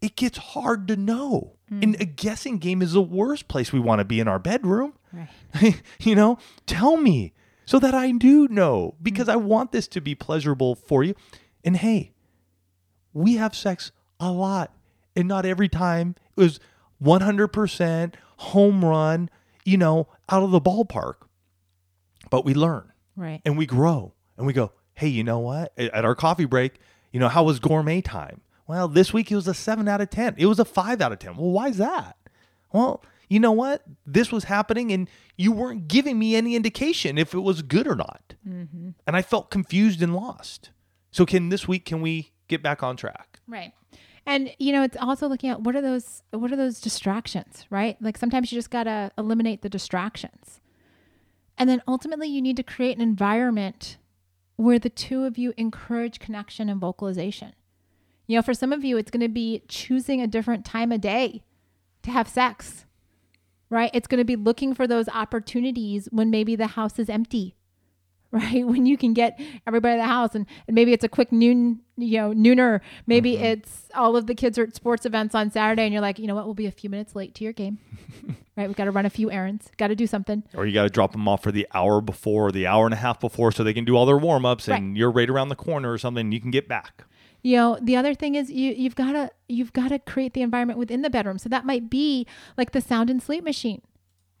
it 0.00 0.14
gets 0.14 0.38
hard 0.38 0.86
to 0.88 0.96
know. 0.96 1.56
Hmm. 1.68 1.82
And 1.82 2.00
a 2.00 2.04
guessing 2.04 2.58
game 2.58 2.80
is 2.80 2.92
the 2.92 3.02
worst 3.02 3.48
place 3.48 3.72
we 3.72 3.80
want 3.80 3.98
to 3.98 4.04
be 4.04 4.20
in 4.20 4.28
our 4.28 4.38
bedroom. 4.38 4.94
Right. 5.12 5.82
you 6.00 6.14
know, 6.14 6.38
tell 6.66 6.96
me 6.96 7.34
so 7.66 7.80
that 7.80 7.94
I 7.94 8.12
do 8.12 8.46
know 8.48 8.94
hmm. 8.96 9.02
because 9.02 9.28
I 9.28 9.36
want 9.36 9.72
this 9.72 9.88
to 9.88 10.00
be 10.00 10.14
pleasurable 10.14 10.76
for 10.76 11.02
you. 11.02 11.14
And 11.64 11.76
hey, 11.76 12.12
we 13.12 13.34
have 13.36 13.54
sex 13.54 13.92
a 14.18 14.30
lot, 14.30 14.72
and 15.16 15.26
not 15.28 15.44
every 15.46 15.68
time 15.68 16.14
it 16.36 16.40
was 16.40 16.60
100% 17.02 18.14
home 18.38 18.84
run, 18.84 19.30
you 19.64 19.76
know, 19.76 20.08
out 20.28 20.42
of 20.42 20.50
the 20.50 20.60
ballpark. 20.60 21.14
But 22.30 22.44
we 22.44 22.54
learn 22.54 22.92
Right. 23.16 23.40
and 23.44 23.56
we 23.58 23.66
grow 23.66 24.14
and 24.36 24.46
we 24.46 24.52
go, 24.52 24.72
hey, 24.94 25.08
you 25.08 25.24
know 25.24 25.38
what? 25.38 25.72
At 25.78 26.04
our 26.04 26.14
coffee 26.14 26.44
break, 26.44 26.78
you 27.12 27.20
know, 27.20 27.28
how 27.28 27.44
was 27.44 27.58
gourmet 27.58 28.00
time? 28.00 28.40
Well, 28.66 28.86
this 28.88 29.12
week 29.12 29.30
it 29.32 29.34
was 29.36 29.48
a 29.48 29.54
seven 29.54 29.88
out 29.88 30.00
of 30.00 30.10
10. 30.10 30.36
It 30.38 30.46
was 30.46 30.58
a 30.58 30.64
five 30.64 31.00
out 31.00 31.12
of 31.12 31.18
10. 31.18 31.36
Well, 31.36 31.50
why 31.50 31.68
is 31.68 31.78
that? 31.78 32.16
Well, 32.72 33.02
you 33.28 33.40
know 33.40 33.52
what? 33.52 33.82
This 34.06 34.30
was 34.30 34.44
happening 34.44 34.92
and 34.92 35.08
you 35.36 35.50
weren't 35.52 35.88
giving 35.88 36.18
me 36.18 36.36
any 36.36 36.54
indication 36.54 37.18
if 37.18 37.34
it 37.34 37.40
was 37.40 37.62
good 37.62 37.86
or 37.88 37.96
not. 37.96 38.34
Mm-hmm. 38.48 38.90
And 39.06 39.16
I 39.16 39.22
felt 39.22 39.50
confused 39.50 40.02
and 40.02 40.14
lost. 40.14 40.70
So, 41.10 41.26
can 41.26 41.48
this 41.48 41.66
week, 41.66 41.84
can 41.84 42.00
we 42.00 42.30
get 42.50 42.62
back 42.62 42.82
on 42.82 42.96
track? 42.96 43.40
Right. 43.48 43.72
And 44.26 44.54
you 44.58 44.72
know, 44.72 44.82
it's 44.82 44.96
also 44.96 45.28
looking 45.28 45.50
at 45.50 45.62
what 45.62 45.74
are 45.74 45.80
those 45.80 46.22
what 46.30 46.52
are 46.52 46.56
those 46.56 46.80
distractions, 46.80 47.66
right? 47.70 47.96
Like 48.00 48.18
sometimes 48.18 48.52
you 48.52 48.58
just 48.58 48.70
got 48.70 48.84
to 48.84 49.10
eliminate 49.16 49.62
the 49.62 49.68
distractions. 49.68 50.60
And 51.56 51.68
then 51.68 51.82
ultimately 51.88 52.28
you 52.28 52.42
need 52.42 52.56
to 52.56 52.62
create 52.62 52.96
an 52.96 53.02
environment 53.02 53.96
where 54.56 54.78
the 54.78 54.90
two 54.90 55.24
of 55.24 55.38
you 55.38 55.54
encourage 55.56 56.18
connection 56.18 56.68
and 56.68 56.80
vocalization. 56.80 57.54
You 58.26 58.36
know, 58.36 58.42
for 58.42 58.54
some 58.54 58.72
of 58.72 58.84
you 58.84 58.96
it's 58.98 59.10
going 59.10 59.22
to 59.22 59.28
be 59.28 59.62
choosing 59.68 60.20
a 60.20 60.26
different 60.26 60.64
time 60.64 60.92
of 60.92 61.00
day 61.00 61.42
to 62.02 62.10
have 62.10 62.28
sex. 62.28 62.84
Right? 63.70 63.90
It's 63.94 64.08
going 64.08 64.18
to 64.18 64.24
be 64.24 64.36
looking 64.36 64.74
for 64.74 64.88
those 64.88 65.08
opportunities 65.08 66.08
when 66.10 66.28
maybe 66.28 66.56
the 66.56 66.66
house 66.68 66.98
is 66.98 67.08
empty 67.08 67.54
right? 68.32 68.64
When 68.64 68.86
you 68.86 68.96
can 68.96 69.12
get 69.12 69.40
everybody 69.66 69.94
in 69.94 69.98
the 69.98 70.06
house 70.06 70.36
and, 70.36 70.46
and 70.68 70.74
maybe 70.74 70.92
it's 70.92 71.02
a 71.02 71.08
quick 71.08 71.32
noon, 71.32 71.80
you 71.96 72.18
know, 72.18 72.32
nooner. 72.32 72.80
Maybe 73.06 73.34
mm-hmm. 73.34 73.44
it's 73.44 73.88
all 73.92 74.16
of 74.16 74.28
the 74.28 74.36
kids 74.36 74.56
are 74.56 74.62
at 74.62 74.74
sports 74.76 75.04
events 75.04 75.34
on 75.34 75.50
Saturday 75.50 75.82
and 75.82 75.92
you're 75.92 76.00
like, 76.00 76.20
you 76.20 76.28
know 76.28 76.36
what, 76.36 76.44
we'll 76.44 76.54
be 76.54 76.66
a 76.66 76.70
few 76.70 76.88
minutes 76.88 77.16
late 77.16 77.34
to 77.34 77.44
your 77.44 77.52
game. 77.52 77.78
right? 78.56 78.68
We've 78.68 78.76
got 78.76 78.84
to 78.84 78.92
run 78.92 79.04
a 79.04 79.10
few 79.10 79.32
errands, 79.32 79.68
got 79.78 79.88
to 79.88 79.96
do 79.96 80.06
something. 80.06 80.44
Or 80.54 80.64
you 80.64 80.72
got 80.72 80.84
to 80.84 80.90
drop 80.90 81.10
them 81.10 81.26
off 81.26 81.42
for 81.42 81.50
the 81.50 81.66
hour 81.74 82.00
before 82.00 82.48
or 82.48 82.52
the 82.52 82.68
hour 82.68 82.84
and 82.84 82.94
a 82.94 82.98
half 82.98 83.18
before 83.18 83.50
so 83.50 83.64
they 83.64 83.74
can 83.74 83.84
do 83.84 83.96
all 83.96 84.06
their 84.06 84.18
warm 84.18 84.46
ups 84.46 84.68
and 84.68 84.96
you're 84.96 85.10
right 85.10 85.28
around 85.28 85.48
the 85.48 85.56
corner 85.56 85.90
or 85.90 85.98
something 85.98 86.30
you 86.30 86.40
can 86.40 86.52
get 86.52 86.68
back. 86.68 87.04
You 87.42 87.56
know, 87.56 87.78
the 87.80 87.96
other 87.96 88.14
thing 88.14 88.34
is 88.34 88.50
you 88.50 88.72
you've 88.72 88.94
got 88.94 89.12
to 89.12 89.30
you've 89.48 89.72
got 89.72 89.88
to 89.88 89.98
create 89.98 90.34
the 90.34 90.42
environment 90.42 90.78
within 90.78 91.00
the 91.02 91.08
bedroom. 91.08 91.38
So 91.38 91.48
that 91.48 91.64
might 91.64 91.88
be 91.88 92.26
like 92.56 92.72
the 92.72 92.82
sound 92.82 93.08
and 93.08 93.22
sleep 93.22 93.42
machine 93.42 93.80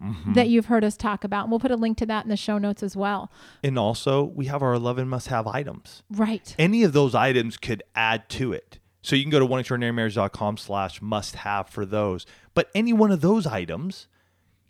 Mm-hmm. 0.02 0.32
that 0.32 0.48
you've 0.48 0.66
heard 0.66 0.82
us 0.82 0.96
talk 0.96 1.24
about. 1.24 1.42
And 1.44 1.50
we'll 1.50 1.60
put 1.60 1.70
a 1.70 1.76
link 1.76 1.98
to 1.98 2.06
that 2.06 2.24
in 2.24 2.30
the 2.30 2.36
show 2.36 2.56
notes 2.56 2.82
as 2.82 2.96
well. 2.96 3.30
And 3.62 3.78
also, 3.78 4.24
we 4.24 4.46
have 4.46 4.62
our 4.62 4.72
11 4.72 5.08
must 5.08 5.28
have 5.28 5.46
items. 5.46 6.02
Right. 6.10 6.54
any 6.58 6.82
of 6.84 6.94
those 6.94 7.14
items 7.14 7.58
could 7.58 7.82
add 7.94 8.28
to 8.30 8.54
it. 8.54 8.78
So 9.02 9.14
you 9.14 9.22
can 9.22 9.30
go 9.30 9.38
to 9.38 9.46
oneextraordinarymarriage.com 9.46 10.56
slash 10.56 11.02
must 11.02 11.36
have 11.36 11.68
for 11.68 11.84
those. 11.84 12.24
But 12.54 12.70
any 12.74 12.92
one 12.92 13.10
of 13.10 13.20
those 13.20 13.46
items 13.46 14.08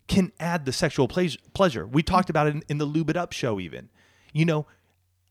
can 0.08 0.32
add 0.40 0.64
the 0.64 0.72
sexual 0.72 1.06
pleasure. 1.06 1.86
We 1.86 2.02
talked 2.02 2.28
about 2.30 2.48
it 2.48 2.56
in, 2.56 2.62
in 2.68 2.78
the 2.78 2.84
Lube 2.84 3.10
It 3.10 3.16
Up 3.16 3.32
show, 3.32 3.60
even. 3.60 3.88
You 4.32 4.44
know, 4.44 4.66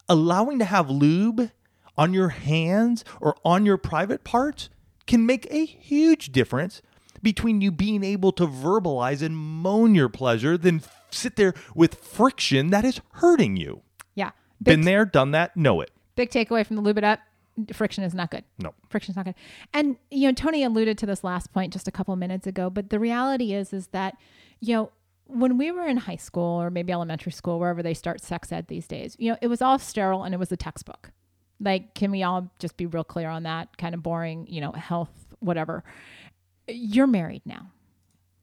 allowing 0.08 0.60
to 0.60 0.66
have 0.66 0.90
lube 0.90 1.52
on 1.98 2.14
your 2.14 2.30
hands 2.30 3.04
or 3.20 3.36
on 3.44 3.66
your 3.66 3.78
private 3.78 4.24
parts 4.24 4.70
can 5.06 5.26
make 5.26 5.48
a 5.52 5.66
huge 5.66 6.32
difference 6.32 6.82
between 7.22 7.62
you 7.62 7.72
being 7.72 8.04
able 8.04 8.32
to 8.34 8.46
verbalize 8.48 9.22
and 9.22 9.36
moan 9.38 9.96
your 9.96 10.10
pleasure 10.10 10.58
than 10.58 10.82
sit 11.12 11.36
there 11.36 11.54
with 11.76 11.96
friction 11.96 12.70
that 12.70 12.86
is 12.86 13.02
hurting 13.14 13.58
you. 13.58 13.82
Yeah. 14.16 14.32
Been 14.62 14.82
Big, 14.82 14.86
there, 14.86 15.06
done 15.06 15.32
that, 15.32 15.56
know 15.58 15.82
it. 15.82 15.92
big 16.16 16.30
takeaway 16.30 16.66
from 16.66 16.76
the 16.76 16.82
lube 16.82 16.98
it 16.98 17.04
up. 17.04 17.20
Friction 17.74 18.04
is 18.06 18.14
not 18.14 18.32
good. 18.32 18.44
No. 18.58 18.74
friction's 18.90 19.18
not 19.18 19.26
good. 19.26 19.36
And 19.74 19.98
you 20.12 20.28
know, 20.28 20.34
Tony 20.34 20.64
alluded 20.64 20.98
to 21.00 21.06
this 21.06 21.24
last 21.26 21.52
point 21.52 21.74
just 21.74 21.88
a 21.88 21.92
couple 21.92 22.16
minutes 22.16 22.48
ago, 22.48 22.70
but 22.70 22.90
the 22.90 23.00
reality 23.00 23.54
is 23.54 23.74
is 23.74 23.88
that 23.88 24.16
you 24.62 24.74
know 24.76 24.92
when 25.26 25.58
we 25.58 25.70
were 25.72 25.86
in 25.86 25.98
high 25.98 26.16
school 26.16 26.62
or 26.62 26.70
maybe 26.72 26.92
elementary 26.94 27.32
school, 27.32 27.60
wherever 27.60 27.84
they 27.84 27.94
start 27.94 28.20
sex 28.22 28.52
ed 28.52 28.68
these 28.68 28.88
days, 28.88 29.16
you 29.20 29.30
know, 29.32 29.38
it 29.42 29.48
was 29.48 29.62
all 29.62 29.78
sterile 29.78 30.24
and 30.24 30.34
it 30.34 30.38
was 30.40 30.52
a 30.52 30.58
textbook. 30.58 31.12
Like, 31.60 31.94
can 31.94 32.10
we 32.12 32.24
all 32.24 32.50
just 32.60 32.78
be 32.78 32.86
real 32.88 33.04
clear 33.04 33.30
on 33.30 33.44
that? 33.44 33.78
Kind 33.78 33.94
of 33.94 34.02
boring, 34.02 34.48
you 34.48 34.60
know, 34.62 34.72
health, 34.72 35.12
whatever. 35.40 35.84
You're 36.72 37.08
married 37.08 37.42
now. 37.46 37.72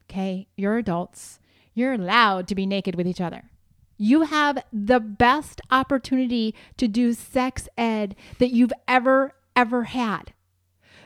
Okay. 0.09 0.47
You're 0.55 0.77
adults. 0.77 1.39
You're 1.73 1.93
allowed 1.93 2.47
to 2.47 2.55
be 2.55 2.65
naked 2.65 2.95
with 2.95 3.07
each 3.07 3.21
other. 3.21 3.51
You 3.97 4.23
have 4.23 4.63
the 4.71 4.99
best 4.99 5.59
opportunity 5.71 6.53
to 6.77 6.87
do 6.87 7.13
sex 7.13 7.67
ed 7.77 8.15
that 8.39 8.51
you've 8.51 8.73
ever, 8.87 9.33
ever 9.55 9.85
had. 9.85 10.33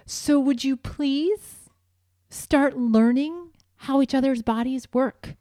So, 0.06 0.40
would 0.40 0.64
you 0.64 0.76
please 0.76 1.70
start 2.30 2.78
learning 2.78 3.52
how 3.78 4.02
each 4.02 4.14
other's 4.14 4.42
bodies 4.42 4.88
work? 4.94 5.36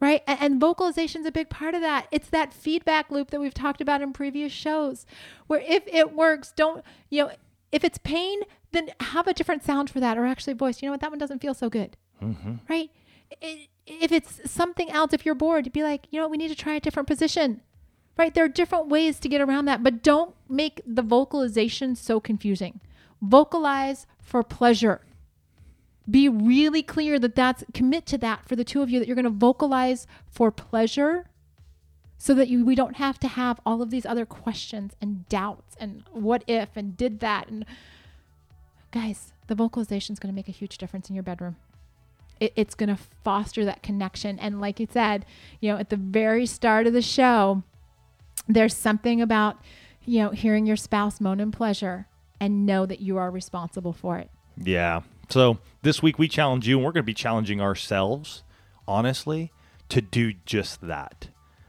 Right? 0.00 0.22
And, 0.26 0.38
and 0.40 0.60
vocalization 0.60 1.22
is 1.22 1.26
a 1.26 1.32
big 1.32 1.48
part 1.48 1.74
of 1.74 1.80
that. 1.80 2.06
It's 2.10 2.28
that 2.28 2.52
feedback 2.52 3.10
loop 3.10 3.30
that 3.30 3.40
we've 3.40 3.54
talked 3.54 3.80
about 3.80 4.02
in 4.02 4.12
previous 4.12 4.52
shows, 4.52 5.06
where 5.46 5.60
if 5.60 5.82
it 5.86 6.12
works, 6.12 6.52
don't, 6.54 6.84
you 7.10 7.24
know, 7.24 7.32
if 7.72 7.84
it's 7.84 7.98
pain, 7.98 8.40
then 8.72 8.90
have 9.00 9.26
a 9.26 9.34
different 9.34 9.64
sound 9.64 9.90
for 9.90 10.00
that 10.00 10.18
or 10.18 10.26
actually 10.26 10.54
voice. 10.54 10.82
You 10.82 10.86
know 10.86 10.92
what? 10.92 11.00
That 11.00 11.10
one 11.10 11.18
doesn't 11.18 11.40
feel 11.40 11.54
so 11.54 11.68
good. 11.68 11.96
Mm-hmm. 12.22 12.54
Right? 12.68 12.90
I- 13.42 13.68
if 13.86 14.12
it's 14.12 14.50
something 14.50 14.90
else, 14.90 15.14
if 15.14 15.24
you're 15.24 15.34
bored, 15.34 15.64
you'd 15.64 15.72
be 15.72 15.82
like, 15.82 16.08
you 16.10 16.18
know 16.18 16.24
what? 16.24 16.32
We 16.32 16.36
need 16.36 16.48
to 16.48 16.54
try 16.54 16.74
a 16.74 16.80
different 16.80 17.08
position. 17.08 17.62
Right? 18.18 18.34
There 18.34 18.44
are 18.44 18.48
different 18.48 18.88
ways 18.88 19.18
to 19.20 19.28
get 19.30 19.40
around 19.40 19.64
that, 19.64 19.82
but 19.82 20.02
don't 20.02 20.34
make 20.46 20.82
the 20.86 21.00
vocalization 21.00 21.96
so 21.96 22.20
confusing. 22.20 22.80
Vocalize 23.22 24.06
for 24.20 24.42
pleasure 24.42 25.00
be 26.10 26.28
really 26.28 26.82
clear 26.82 27.18
that 27.18 27.34
that's 27.34 27.64
commit 27.74 28.06
to 28.06 28.18
that 28.18 28.48
for 28.48 28.56
the 28.56 28.64
two 28.64 28.82
of 28.82 28.90
you 28.90 28.98
that 28.98 29.06
you're 29.06 29.14
going 29.14 29.24
to 29.24 29.30
vocalize 29.30 30.06
for 30.26 30.50
pleasure 30.50 31.26
so 32.18 32.34
that 32.34 32.48
you 32.48 32.64
we 32.64 32.74
don't 32.74 32.96
have 32.96 33.18
to 33.20 33.28
have 33.28 33.60
all 33.64 33.80
of 33.80 33.90
these 33.90 34.04
other 34.04 34.26
questions 34.26 34.94
and 35.00 35.28
doubts 35.28 35.76
and 35.80 36.02
what 36.12 36.44
if 36.46 36.70
and 36.76 36.96
did 36.96 37.20
that 37.20 37.48
and 37.48 37.64
guys 38.90 39.32
the 39.46 39.54
vocalization 39.54 40.12
is 40.12 40.18
going 40.18 40.32
to 40.32 40.36
make 40.36 40.48
a 40.48 40.52
huge 40.52 40.78
difference 40.78 41.08
in 41.08 41.14
your 41.14 41.22
bedroom 41.22 41.56
it, 42.40 42.52
it's 42.56 42.74
going 42.74 42.88
to 42.88 43.02
foster 43.24 43.64
that 43.64 43.82
connection 43.82 44.38
and 44.38 44.60
like 44.60 44.80
you 44.80 44.88
said 44.90 45.24
you 45.60 45.70
know 45.70 45.78
at 45.78 45.90
the 45.90 45.96
very 45.96 46.44
start 46.46 46.86
of 46.86 46.92
the 46.92 47.02
show 47.02 47.62
there's 48.48 48.74
something 48.74 49.20
about 49.20 49.58
you 50.04 50.20
know 50.20 50.30
hearing 50.30 50.66
your 50.66 50.76
spouse 50.76 51.20
moan 51.20 51.40
in 51.40 51.50
pleasure 51.50 52.06
and 52.40 52.66
know 52.66 52.86
that 52.86 53.00
you 53.00 53.16
are 53.16 53.30
responsible 53.30 53.92
for 53.92 54.18
it 54.18 54.30
Yeah. 54.64 55.02
So 55.28 55.58
this 55.82 56.02
week 56.02 56.18
we 56.18 56.28
challenge 56.28 56.66
you, 56.66 56.76
and 56.76 56.84
we're 56.84 56.92
going 56.92 57.02
to 57.02 57.06
be 57.06 57.14
challenging 57.14 57.60
ourselves, 57.60 58.42
honestly, 58.86 59.52
to 59.90 60.00
do 60.00 60.32
just 60.46 60.80
that. 60.82 61.28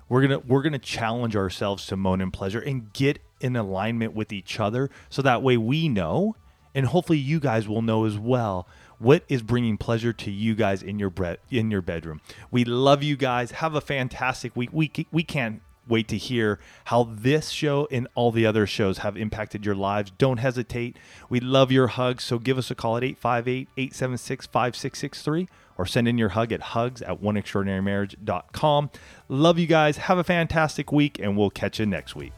We're 0.10 0.22
gonna 0.22 0.40
we're 0.40 0.64
gonna 0.64 0.80
challenge 0.80 1.36
ourselves 1.36 1.86
to 1.88 1.96
moan 1.96 2.20
in 2.20 2.32
pleasure 2.32 2.60
and 2.60 2.92
get 2.92 3.20
in 3.40 3.56
alignment 3.56 4.14
with 4.14 4.34
each 4.34 4.60
other 4.60 4.90
so 5.10 5.22
that 5.22 5.42
way 5.42 5.56
we 5.56 5.88
know 5.88 6.36
and 6.76 6.88
hopefully 6.88 7.18
you 7.18 7.40
guys 7.40 7.68
will 7.68 7.82
know 7.82 8.06
as 8.06 8.18
well 8.18 8.68
what 8.98 9.24
is 9.30 9.42
bringing 9.42 9.78
pleasure 9.78 10.12
to 10.12 10.30
you 10.30 10.56
guys 10.56 10.84
in 10.84 11.00
your 11.00 11.10
bre- 11.10 11.36
in 11.50 11.72
your 11.72 11.82
bedroom. 11.82 12.22
We 12.52 12.66
love 12.66 13.02
you 13.02 13.16
guys. 13.16 13.52
Have 13.52 13.74
a 13.76 13.82
fantastic 13.82 14.56
week. 14.56 14.70
We 14.74 14.92
we 15.12 15.24
can't 15.24 15.62
wait 15.90 16.08
to 16.08 16.18
hear 16.18 16.60
how 16.86 17.04
this 17.04 17.50
show 17.50 17.88
and 17.92 18.08
all 18.16 18.32
the 18.32 18.46
other 18.46 18.66
shows 18.66 19.00
have 19.00 19.18
impacted 19.18 19.66
your 19.66 19.76
lives. 19.76 20.12
Don't 20.18 20.38
hesitate. 20.38 20.98
We 21.30 21.40
love 21.40 21.72
your 21.72 21.88
hugs, 21.88 22.24
so 22.24 22.40
give 22.40 22.58
us 22.58 22.72
a 22.72 22.76
call 22.76 22.98
at 22.98 23.04
858-876-5663 23.04 25.48
or 25.78 25.86
send 25.86 26.08
in 26.08 26.18
your 26.18 26.30
hug 26.30 26.52
at 26.52 26.62
hugs 26.62 27.02
at 27.02 27.22
oneextraordinarymarriage.com. 27.22 28.90
Love 29.28 29.60
you 29.60 29.68
guys. 29.68 29.98
Have 29.98 30.18
a 30.18 30.24
fantastic 30.24 30.92
week 30.92 31.20
and 31.20 31.38
we'll 31.38 31.50
catch 31.50 31.80
you 31.80 31.86
next 31.86 32.16
week. 32.16 32.34